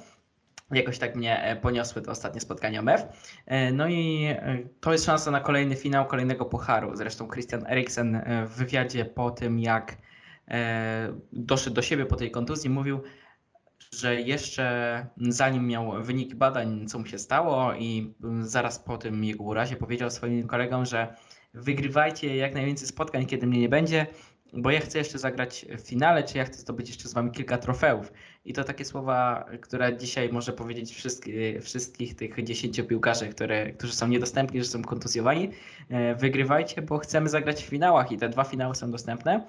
[0.71, 3.03] Jakoś tak mnie e, poniosły te ostatnie spotkania MEF.
[3.45, 6.95] E, No i e, to jest szansa na kolejny finał kolejnego pucharu.
[6.95, 9.97] Zresztą Christian Eriksen e, w wywiadzie po tym, jak
[10.47, 13.01] e, doszedł do siebie po tej kontuzji, mówił,
[13.91, 19.43] że jeszcze zanim miał wyniki badań, co mu się stało, i zaraz po tym jego
[19.43, 21.15] urazie powiedział swoim kolegom, że
[21.53, 24.07] wygrywajcie jak najwięcej spotkań, kiedy mnie nie będzie,
[24.53, 27.57] bo ja chcę jeszcze zagrać w finale, czy ja chcę zdobyć jeszcze z wami kilka
[27.57, 28.13] trofeów.
[28.45, 30.95] I to takie słowa, które dzisiaj może powiedzieć
[31.61, 35.49] wszystkich, tych 10 piłkarzy, które, którzy są niedostępni, że są kontuzjowani.
[35.89, 39.45] E, Wygrywajcie, bo chcemy zagrać w finałach i te dwa finały są dostępne.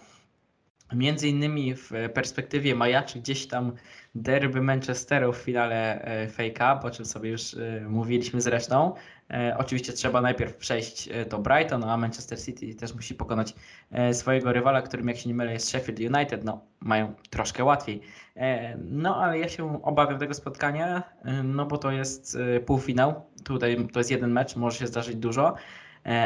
[0.95, 3.72] Między innymi w perspektywie majaczy gdzieś tam
[4.14, 8.94] derby Manchesteru w finale e, FA Cup, o czym sobie już e, mówiliśmy zresztą.
[9.30, 13.54] E, Oczywiście trzeba najpierw przejść to Brighton, a Manchester City też musi pokonać
[14.12, 16.44] swojego rywala, którym jak się nie mylę jest Sheffield United.
[16.44, 18.00] No, mają troszkę łatwiej.
[18.78, 21.02] No, ale ja się obawiam tego spotkania,
[21.44, 23.26] no bo to jest półfinał.
[23.44, 25.54] Tutaj to jest jeden mecz, może się zdarzyć dużo,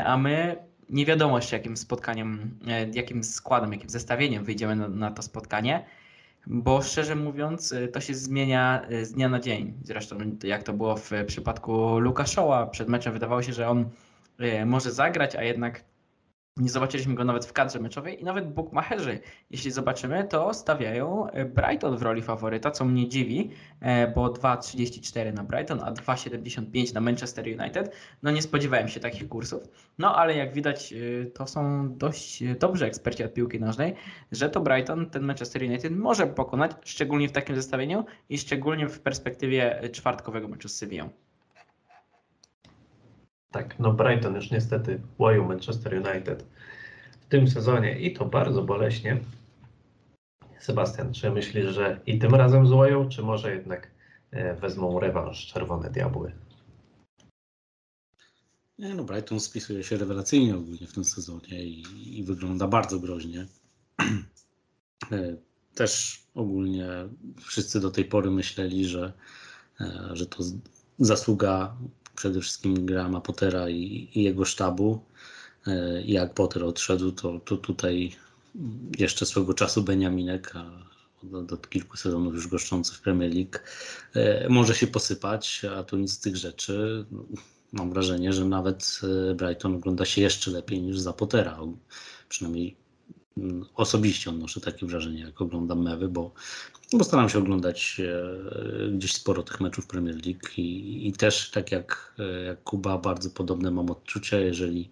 [0.05, 0.57] a my
[0.91, 2.59] nie wiadomo jeszcze jakim spotkaniem,
[2.93, 5.85] jakim składem, jakim zestawieniem wyjdziemy na to spotkanie,
[6.47, 9.75] bo szczerze mówiąc e, to się zmienia e, z dnia na dzień.
[9.83, 13.89] Zresztą jak to było w przypadku Luka Shaw'a, przed meczem wydawało się, że on
[14.39, 15.85] e, może zagrać, a jednak
[16.57, 21.45] nie zobaczyliśmy go nawet w kadrze meczowej i nawet bookmacherzy, jeśli zobaczymy, to stawiają e,
[21.45, 23.51] Brighton w roli faworyta, co mnie dziwi,
[23.81, 27.97] e, bo 2,34 na Brighton, a 2,75 na Manchester United.
[28.23, 29.63] No nie spodziewałem się takich kursów.
[29.99, 33.95] No ale jak widać, e, to są dość e, dobrzy eksperci od piłki nożnej,
[34.33, 39.01] że to Brighton ten Manchester United może pokonać, szczególnie w takim zestawieniu i szczególnie w
[39.01, 41.11] perspektywie czwartkowego meczu z Sevillą.
[43.55, 46.45] Tak, no Brighton już niestety łoił Manchester United
[47.21, 49.21] w tym sezonie i to bardzo boleśnie.
[50.61, 53.91] Sebastian, czy myślisz, że i tym razem złoją, czy może jednak
[54.31, 56.33] e, wezmą rewanż Czerwone Diabły?
[58.79, 63.47] Nie, no Brighton spisuje się rewelacyjnie ogólnie w tym sezonie i, i wygląda bardzo groźnie.
[65.13, 65.37] E,
[65.75, 66.89] Też ogólnie
[67.41, 69.13] wszyscy do tej pory myśleli, że,
[69.81, 70.43] e, że to
[70.99, 71.77] zasługa
[72.17, 75.05] przede wszystkim Grama Pottera i, i jego sztabu.
[75.67, 78.17] E, jak Potter odszedł, to, to tutaj
[78.99, 80.85] jeszcze swego czasu Beniaminek, a
[81.33, 83.59] od, od kilku sezonów już goszczący w Premier League,
[84.15, 87.05] e, może się posypać, a tu nic z tych rzeczy.
[87.73, 89.01] Mam wrażenie, że nawet
[89.31, 91.59] e, Brighton ogląda się jeszcze lepiej niż za Pottera.
[92.29, 92.77] Przynajmniej
[93.75, 96.33] osobiście odnoszę takie wrażenie, jak oglądam mewy, bo,
[96.93, 101.73] bo staram się oglądać e, gdzieś sporo tych meczów Premier League i, i też tak
[101.73, 104.91] jak, e, jak Kuba, bardzo podobne mam odczucia, jeżeli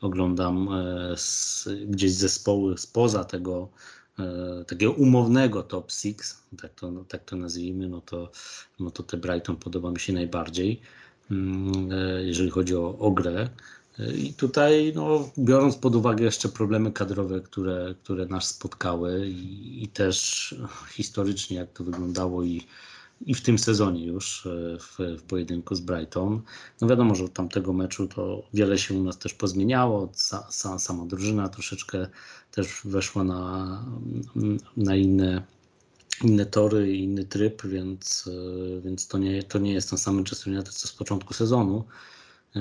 [0.00, 3.68] oglądam e, z, gdzieś zespoły spoza tego
[4.66, 8.30] takiego umownego top six, tak to, tak to nazwijmy, no to,
[8.80, 10.80] no to te Brighton podoba mi się najbardziej,
[11.30, 11.88] mm,
[12.24, 13.48] jeżeli chodzi o, o grę.
[13.98, 19.88] I tutaj, no, biorąc pod uwagę jeszcze problemy kadrowe, które, które nas spotkały i, i
[19.88, 20.54] też
[20.90, 22.62] historycznie jak to wyglądało i,
[23.26, 26.42] i w tym sezonie już e, w, w pojedynku z Brighton,
[26.80, 30.12] no wiadomo, że od tamtego meczu to wiele się u nas też pozmieniało.
[30.14, 32.08] Sa, sa, sama drużyna troszeczkę
[32.50, 33.84] też weszła na,
[34.76, 35.42] na inne,
[36.24, 40.52] inne tory inny tryb, więc, e, więc to, nie, to nie jest ten sam Manchester
[40.52, 41.84] United co z początku sezonu.
[42.56, 42.60] E,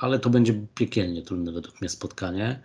[0.00, 2.60] Ale to będzie piekielnie trudne według mnie spotkanie.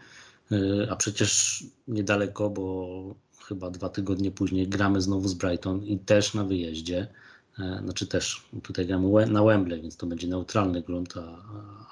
[0.51, 6.33] E, A przecież niedaleko, bo chyba dwa tygodnie później gramy znowu z Brighton i też
[6.33, 7.07] na wyjeździe.
[7.59, 11.37] E, Znaczy też tutaj gramy na Wembley, więc to będzie neutralny grunt, a,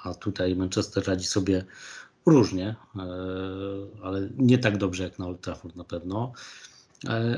[0.02, 1.64] a tutaj Manchester radzi sobie
[2.26, 2.74] różnie,
[4.02, 6.32] ale nie tak dobrze jak na Old Trafford na pewno.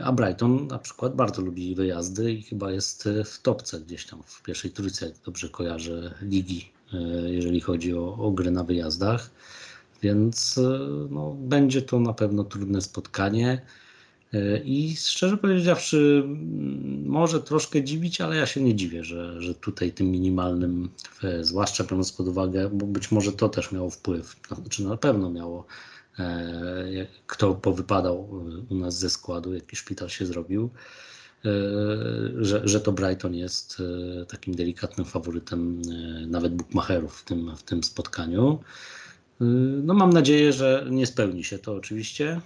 [0.04, 4.42] A Brighton na przykład bardzo lubi wyjazdy i chyba jest w topce gdzieś tam w
[4.42, 6.72] pierwszej trójce, jak dobrze kojarzę, ligi,
[7.26, 9.30] jeżeli chodzi o, o grę na wyjazdach.
[10.02, 10.78] Więc e,
[11.10, 13.62] no, będzie to na pewno trudne spotkanie.
[14.32, 19.54] E, I szczerze powiedziawszy, m, może troszkę dziwić, ale ja się nie dziwię, że, że
[19.54, 20.88] tutaj tym minimalnym,
[21.22, 25.30] e, zwłaszcza biorąc pod uwagę, bo być może to też miało wpływ, znaczy na pewno
[25.30, 25.66] miało,
[26.18, 28.16] e, kto powypadał
[28.70, 31.13] e, u nas ze składu, jaki szpital się zrobił, e,
[32.38, 33.82] że, że to Brighton jest
[34.22, 38.60] e, takim delikatnym faworytem e, nawet bookmacherów w tym, w tym spotkaniu.
[39.40, 39.44] E,
[39.84, 42.40] No mam nadzieję, że nie spełni się to oczywiście,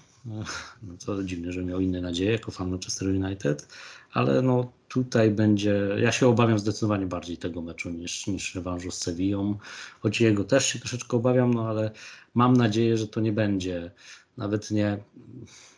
[0.82, 3.68] No to dziwne, że miał inne nadzieje jako fan Manchester United,
[4.12, 8.98] ale no tutaj będzie, ja się obawiam zdecydowanie bardziej tego meczu niż, niż rewanżu z
[8.98, 9.58] Sevillą,
[10.00, 11.90] choć jego też się troszeczkę obawiam, no ale
[12.34, 13.90] mam nadzieję, że to nie będzie
[14.38, 14.98] nawet nie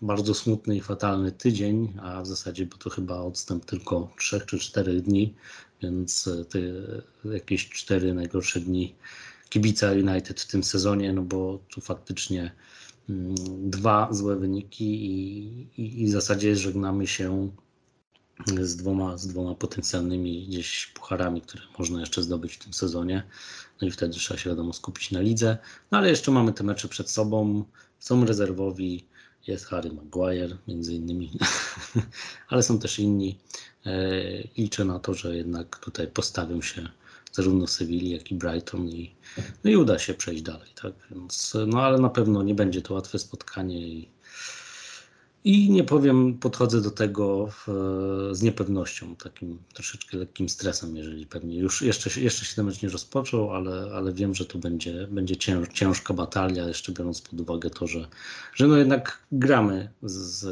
[0.02, 4.58] bardzo smutny i fatalny tydzień, a w zasadzie, bo to chyba odstęp tylko 3 czy
[4.58, 5.34] 4 dni,
[5.82, 6.58] więc te
[7.32, 8.94] jakieś 4 najgorsze dni
[9.48, 12.52] kibica United w tym sezonie, no bo tu faktycznie
[13.08, 13.34] mm,
[13.70, 17.50] dwa złe wyniki i, i, i w zasadzie żegnamy się
[18.46, 23.22] z dwoma, z dwoma potencjalnymi gdzieś pucharami, które można jeszcze zdobyć w tym sezonie.
[23.82, 25.58] No i wtedy trzeba się wiadomo skupić na lidze.
[25.90, 27.64] No ale jeszcze mamy te mecze przed sobą.
[28.01, 29.05] Są rezerwowi,
[29.46, 31.30] jest Harry Maguire między innymi,
[32.48, 33.38] ale są też inni.
[33.86, 33.92] E,
[34.59, 36.88] Liczę na to, że jednak tutaj postawią się
[37.32, 39.14] zarówno Sewilli, jak i Brighton i,
[39.64, 40.68] no i uda się przejść dalej.
[40.82, 40.92] Tak?
[41.11, 44.09] Więc, no ale na pewno nie będzie to łatwe spotkanie i,
[45.45, 47.66] i nie powiem, podchodzę do tego w,
[48.32, 52.88] z niepewnością, takim troszeczkę lekkim stresem, jeżeli pewnie już jeszcze, jeszcze się ten mecz nie
[52.88, 57.70] rozpoczął, ale, ale wiem, że to będzie, będzie cięż, ciężka batalia, jeszcze biorąc pod uwagę
[57.70, 58.09] to, że,
[58.55, 60.45] że no jednak gramy z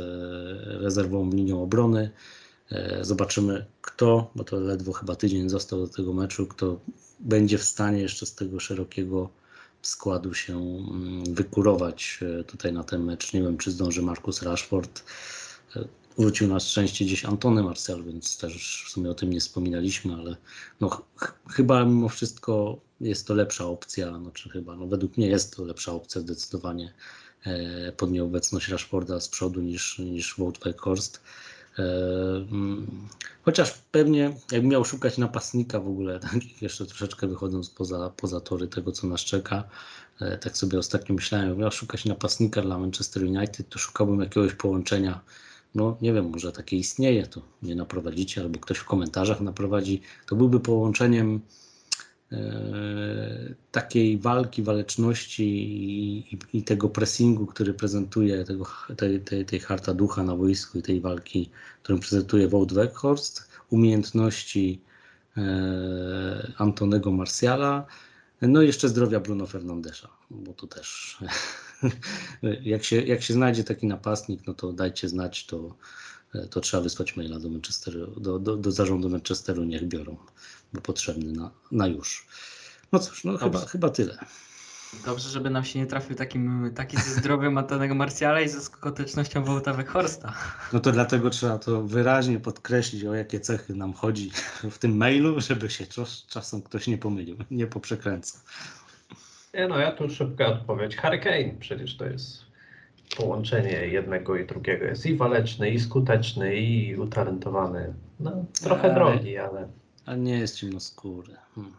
[0.83, 2.11] rezerwą linią obrony.
[2.71, 6.81] E, Zobaczymy kto, bo to ledwo chyba tydzień został do tego meczu, kto
[7.21, 9.31] będzie w stanie jeszcze z tego szerokiego
[9.83, 13.33] składu się mm, wykurować e, tutaj na ten mecz.
[13.33, 15.05] Nie wiem, czy zdąży Marcus Rashford.
[15.77, 15.85] E,
[16.19, 20.37] Wrócił na szczęście gdzieś Antony Marcel, więc też w sumie o tym nie wspominaliśmy, ale
[20.81, 25.57] no, ch- chyba mimo wszystko jest to lepsza opcja, znaczy chyba, no według mnie jest
[25.57, 26.93] to lepsza opcja zdecydowanie
[27.45, 31.21] e, pod nieobecność Rashforda z przodu niż, niż Wout Weghorst.
[31.21, 31.25] Mm,
[33.43, 38.69] Chociaż pewnie jakbym miał szukać napastnika w ogóle, tak, jeszcze troszeczkę wychodząc poza, poza tory
[38.69, 39.65] tego, co nas czeka,
[40.21, 44.55] e, tak sobie ostatnio myślałem, jakbym miał szukać napastnika dla Manchester United, to szukałbym jakiegoś
[44.55, 45.21] połączenia,
[45.75, 50.37] no nie wiem, może takie istnieje, to nie naprowadzicie, albo ktoś w komentarzach naprowadzi, to
[50.37, 51.41] byłby połączeniem
[53.73, 58.67] takiej walki, waleczności i, i, i tego pressingu, który prezentuje, tego,
[58.97, 61.51] tej, tej, tej harta ducha na boisku i tej walki,
[61.83, 64.81] którą prezentuje Wout Weghorst, umiejętności
[65.37, 67.87] e, Antonego Marciala,
[68.43, 71.19] no i jeszcze zdrowia Bruno Fernandesza, bo tu też
[72.63, 75.75] jak się, jak się znajdzie taki napastnik, no to dajcie znać, to,
[76.51, 80.17] to trzeba wysłać maila do Manchesteru, do, do, do zarządu Manchesteru, niech biorą,
[80.73, 82.27] bo potrzebny na, na już.
[82.93, 84.19] No cóż, no chyba, chyba tyle.
[85.07, 89.45] Dobrze, żeby nam się nie trafił takim, taki ze zdrowiem Antonego Marciala i ze skutecznością
[89.45, 90.35] Wołta Weghorsta.
[90.73, 94.31] No to dlatego trzeba to wyraźnie podkreślić, o jakie cechy nam chodzi
[94.71, 98.41] w tym mailu, żeby się czas, czasem ktoś nie pomylił, nie poprzekręcał.
[99.55, 100.97] Nie no, ja tu szybka odpowiedź.
[100.97, 102.43] Harry Kane, przecież to jest
[103.17, 104.85] połączenie jednego i drugiego.
[104.85, 107.95] Jest i waleczny, i skuteczny, i utalentowany.
[108.21, 109.69] No, trochę Ale- drogi, ale
[110.09, 111.35] Ale nie jest ciemnoskóry.
[111.55, 111.73] Hmm.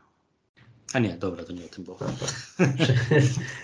[0.93, 1.97] A nie, dobra, to nie o tym było.
[1.97, 2.05] to,
[2.83, 2.93] przy,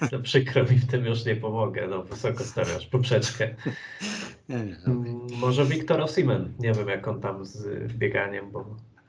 [0.10, 1.88] to przykro mi w tym już nie pomogę.
[1.88, 3.56] No, wysoko stawiasz poprzeczkę.
[4.50, 6.54] Nie, nie, Mm, Może Wiktor Osimen.
[6.60, 8.66] Nie wiem, jak on tam z bieganiem, bo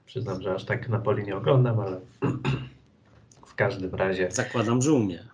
[0.06, 2.00] przyznam, że aż tak Napoli nie oglądam, ale
[3.46, 4.30] w każdym razie.
[4.30, 5.24] Zakładam, że umie.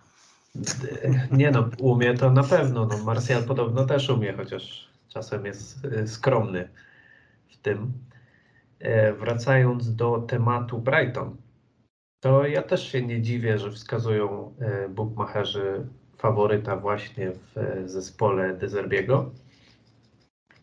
[1.31, 2.85] Nie no, umie to na pewno.
[2.85, 6.69] No, Martial podobno też umie, chociaż czasem jest y, skromny
[7.49, 7.93] w tym.
[8.79, 11.37] E, Wracając do tematu Brighton,
[12.19, 18.53] to ja też się nie dziwię, że wskazują e, bookmacherzy faworyta właśnie w e, zespole
[18.57, 19.31] De Zerbiego.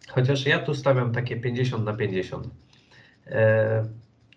[0.09, 2.49] Chociaż ja tu stawiam takie 50 na 50.
[3.27, 3.85] E,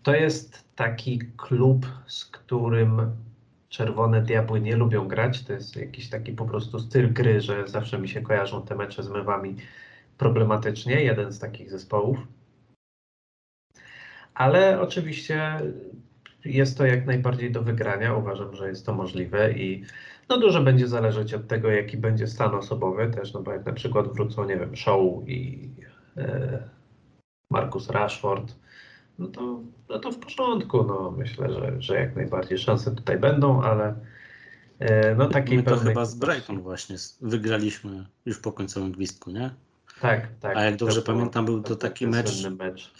[0.03, 3.11] To jest taki klub, z którym
[3.69, 5.43] Czerwone Diabły nie lubią grać.
[5.43, 9.03] To jest jakiś taki po prostu styl gry, że zawsze mi się kojarzą te mecze
[9.03, 9.55] z mewami
[10.17, 11.03] problematycznie.
[11.03, 12.17] Jeden z takich zespołów.
[14.35, 15.59] Ale oczywiście
[16.45, 18.15] jest to jak najbardziej do wygrania.
[18.15, 19.83] Uważam, że jest to możliwe i
[20.29, 23.73] no dużo będzie zależeć od tego, jaki będzie stan osobowy też, no bo jak na
[23.73, 25.69] przykład wrócą, nie wiem, Shaw i
[26.17, 26.63] e,
[27.49, 28.55] Marcus Rashford,
[29.19, 29.59] no to,
[29.89, 30.83] no to w porządku.
[30.83, 33.95] No, myślę, że, że jak najbardziej szanse tutaj będą, ale
[34.79, 39.31] e, no takiej My to pełnej- chyba z Brighton właśnie wygraliśmy już po końcowym gwizdku,
[39.31, 39.49] nie?
[40.01, 40.57] Tak, tak.
[40.57, 42.93] A jak dobrze było- pamiętam, był to taki mecz- mecz.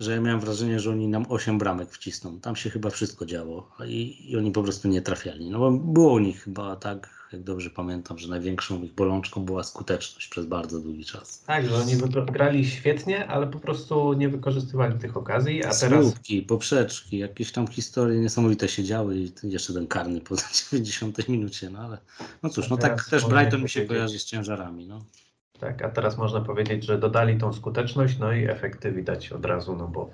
[0.00, 2.40] Że ja miałem wrażenie, że oni nam 8 bramek wcisną.
[2.40, 5.50] Tam się chyba wszystko działo i, i oni po prostu nie trafiali.
[5.50, 9.64] No bo było u nich chyba tak, jak dobrze pamiętam, że największą ich bolączką była
[9.64, 11.42] skuteczność przez bardzo długi czas.
[11.42, 11.96] Tak, że oni
[12.32, 17.66] grali świetnie, ale po prostu nie wykorzystywali tych okazji, a teraz Słupki, poprzeczki, jakieś tam
[17.66, 20.34] historie niesamowite się działy i jeszcze ten karny po
[20.70, 21.98] 90 minucie, no ale
[22.42, 25.04] no cóż, no tak też Brighton mi się kojarzy z ciężarami, no.
[25.60, 29.76] Tak, a teraz można powiedzieć, że dodali tą skuteczność, no i efekty widać od razu,
[29.76, 30.10] no bo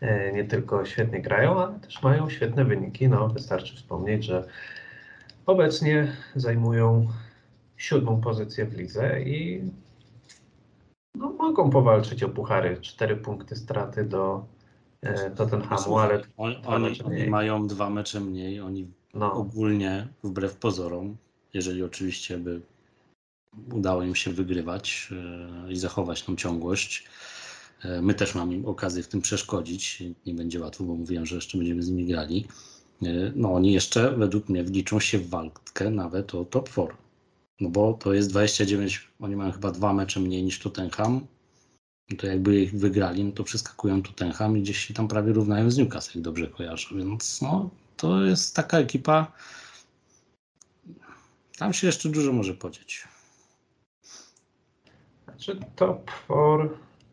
[0.00, 3.08] e, nie tylko świetnie grają, ale też mają świetne wyniki.
[3.08, 4.44] No, wystarczy wspomnieć, że
[5.46, 7.08] obecnie zajmują
[7.76, 9.62] siódmą pozycję w lidze i
[11.14, 12.76] no, mogą powalczyć o puchary.
[12.80, 14.44] Cztery punkty straty do
[15.02, 21.16] e, Tottenhamu, ale Dwa oni, oni mają dwa mecze mniej, oni no, ogólnie, wbrew pozorom,
[21.54, 22.60] jeżeli oczywiście by
[23.72, 25.08] udało im się wygrywać
[25.68, 27.04] e, i zachować tą ciągłość,
[27.82, 30.02] e, my też mamy okazję w tym przeszkodzić.
[30.26, 32.46] Nie będzie łatwo, bo mówiłem, że jeszcze będziemy z nimi grali.
[33.02, 36.88] E, No oni jeszcze według mnie wliczą się w walkę nawet o top 4.
[37.60, 41.26] No bo to jest 29, oni mają chyba dwa mecze mniej niż Tottenham.
[42.10, 45.70] No to jakby ich wygrali, no to przeskakują Tottenham i gdzieś się tam prawie równają
[45.70, 46.88] z Newcastle, jak dobrze kojarzę.
[46.94, 49.32] Więc no, to jest taka ekipa,
[51.58, 53.04] tam się jeszcze dużo może podzieć.
[55.40, 56.68] Znaczy top 4,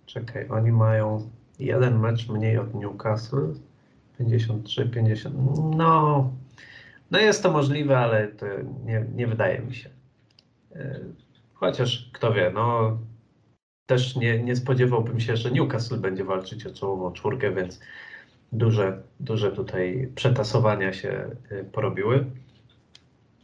[0.06, 3.54] czekaj, oni mają jeden mecz mniej od Newcastle,
[4.18, 5.36] 53, 50,
[5.76, 6.32] no,
[7.12, 8.46] no jest to możliwe, ale to
[8.86, 9.90] nie, nie wydaje mi się.
[10.76, 11.00] E,
[11.54, 12.98] Chociaż kto wie, no
[13.86, 17.80] też nie, nie spodziewałbym się, że Newcastle będzie walczyć o czołową czwórkę, więc
[18.52, 22.26] duże, duże tutaj przetasowania się e, porobiły.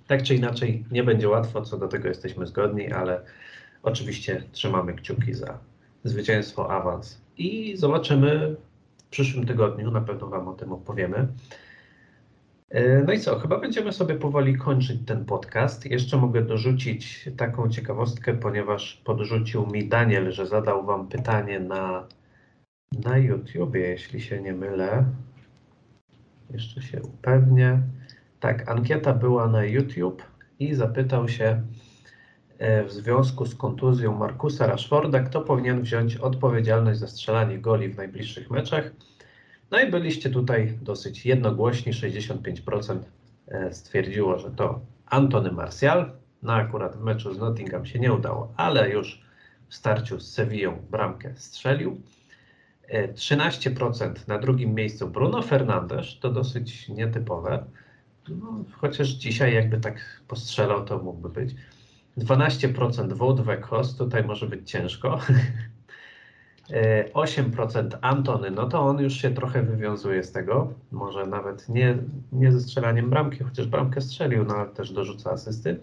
[0.08, 3.22] Tak czy inaczej nie będzie łatwo, co do tego jesteśmy zgodni, ale
[3.84, 5.60] Oczywiście trzymamy kciuki za
[6.04, 8.56] zwycięstwo, awans i zobaczymy
[8.98, 9.92] w przyszłym tygodniu.
[9.92, 11.28] Na pewno Wam o tym opowiemy.
[12.70, 13.40] E, No i co?
[13.40, 15.86] Chyba będziemy sobie powoli kończyć ten podcast.
[15.86, 22.08] Jeszcze mogę dorzucić taką ciekawostkę, ponieważ podrzucił mi Daniel, że zadał Wam pytanie na,
[23.06, 25.06] na YouTubie, jeśli się nie mylę.
[26.50, 27.80] Jeszcze się upewnię.
[28.40, 30.24] Tak, ankieta była na YouTube
[30.60, 31.62] i zapytał się,
[32.64, 38.52] w związku z kontuzją Markusa Rashforda, kto powinien wziąć odpowiedzialność za strzelanie goli w najbliższych
[38.52, 38.92] meczach.
[39.72, 43.00] No i byliście tutaj dosyć jednogłośni, 65%
[43.48, 46.12] e, stwierdziło, że to Antony Martial.
[46.44, 49.22] No akurat w meczu z Nottingham się nie udało, ale już
[49.68, 52.02] w starciu z Sevillą bramkę strzelił.
[52.88, 57.66] E, 13% na drugim miejscu Bruno Fernandes, to dosyć nietypowe.
[58.30, 61.56] No, chociaż dzisiaj jakby tak postrzelał, to mógłby być.
[62.18, 65.20] 12% Wout Weghorst, tutaj może być ciężko.
[66.72, 70.74] E, 8% Antony, no to on już się trochę wywiązuje z tego.
[70.92, 71.98] Może nawet nie,
[72.32, 75.80] nie ze strzelaniem bramki, chociaż bramkę strzelił, no ale też dorzuca asysty.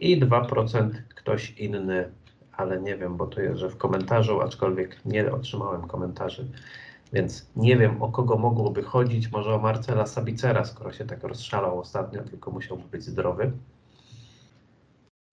[0.00, 2.10] I 2% ktoś inny,
[2.52, 6.48] ale nie wiem, bo to jest, że w komentarzu, aczkolwiek nie otrzymałem komentarzy,
[7.12, 9.32] więc nie wiem o kogo mogłoby chodzić.
[9.32, 13.52] Może o Marcela Sabicera, skoro się tak rozszalał ostatnio, tylko musiałby być zdrowy.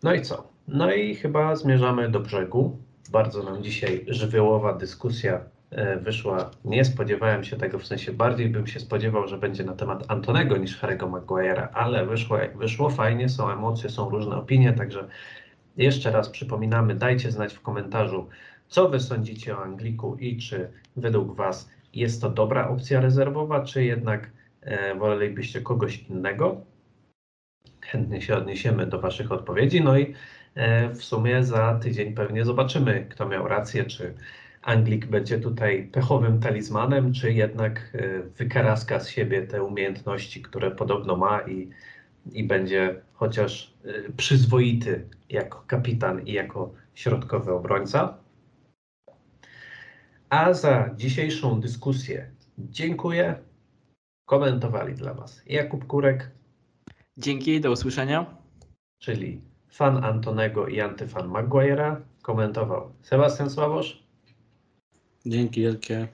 [0.03, 0.47] No i co?
[0.67, 2.77] No i chyba zmierzamy do brzegu.
[3.11, 5.41] Bardzo nam dzisiaj żywiołowa dyskusja
[5.71, 6.51] e, wyszła.
[6.65, 10.57] Nie spodziewałem się tego, w sensie bardziej bym się spodziewał, że będzie na temat Antonego
[10.57, 15.07] niż Harry'ego Maguire'a, ale wyszło jak wyszło, fajnie, są emocje, są różne opinie, także
[15.77, 18.29] jeszcze raz przypominamy, dajcie znać w komentarzu,
[18.67, 23.83] co wy sądzicie o Angliku i czy według was jest to dobra opcja rezerwowa, czy
[23.83, 24.29] jednak
[24.61, 26.61] e, wolelibyście kogoś innego.
[27.91, 29.83] Chętnie się odniesiemy do Waszych odpowiedzi.
[29.83, 30.13] No i
[30.55, 34.13] e, w sumie za tydzień pewnie zobaczymy, kto miał rację, czy
[34.61, 41.15] Anglik będzie tutaj pechowym talizmanem, czy jednak e, wykaraska z siebie te umiejętności, które podobno
[41.15, 41.69] ma i,
[42.31, 48.17] i będzie chociaż e, przyzwoity jako kapitan i jako środkowy obrońca.
[50.29, 53.35] A za dzisiejszą dyskusję dziękuję.
[54.25, 56.31] Komentowali dla Was Jakub Kurek,
[57.17, 58.25] Dzięki, do usłyszenia.
[58.99, 62.01] czyli fan Antonego i antyfan Maguire'a.
[62.21, 64.03] Komentował Sebastian Sławosz,
[65.25, 66.07] Dzięki wielkie.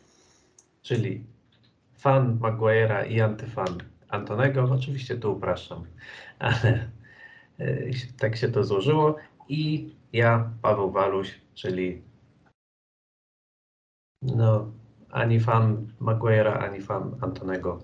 [0.82, 1.24] czyli
[1.98, 3.78] fan Maguire'a i antyfan
[4.10, 4.64] Antonego.
[4.64, 5.86] Oczywiście tu upraszczam,
[6.40, 6.90] ale
[7.60, 7.90] e,
[8.20, 9.16] tak się to złożyło.
[9.50, 12.02] I ja, Paweł Waluś, czyli
[14.22, 14.72] no,
[15.10, 17.84] ani fan Maguire'a, ani fan Antonego.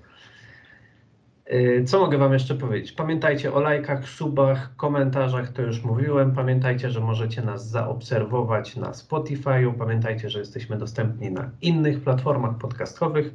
[1.50, 2.92] Yy, Co mogę Wam jeszcze powiedzieć?
[2.92, 6.36] Pamiętajcie o lajkach, subach, komentarzach, to już mówiłem.
[6.36, 9.74] Pamiętajcie, że możecie nas zaobserwować na Spotify'u.
[9.74, 13.34] Pamiętajcie, że jesteśmy dostępni na innych platformach podcastowych.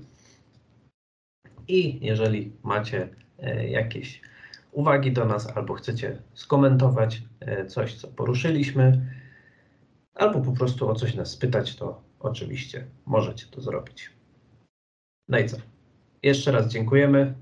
[1.69, 3.09] I jeżeli macie
[3.39, 4.21] e, jakieś
[4.73, 9.07] uwagi do nas albo chcecie skomentować e, coś, co poruszyliśmy,
[10.15, 14.11] albo po prostu o coś nas spytać, to oczywiście możecie to zrobić.
[15.29, 15.57] No i co?
[16.23, 17.35] Jeszcze raz dziękujemy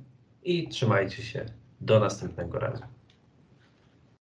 [0.43, 1.47] i trzymajcie się.
[1.81, 2.82] Do następnego razu.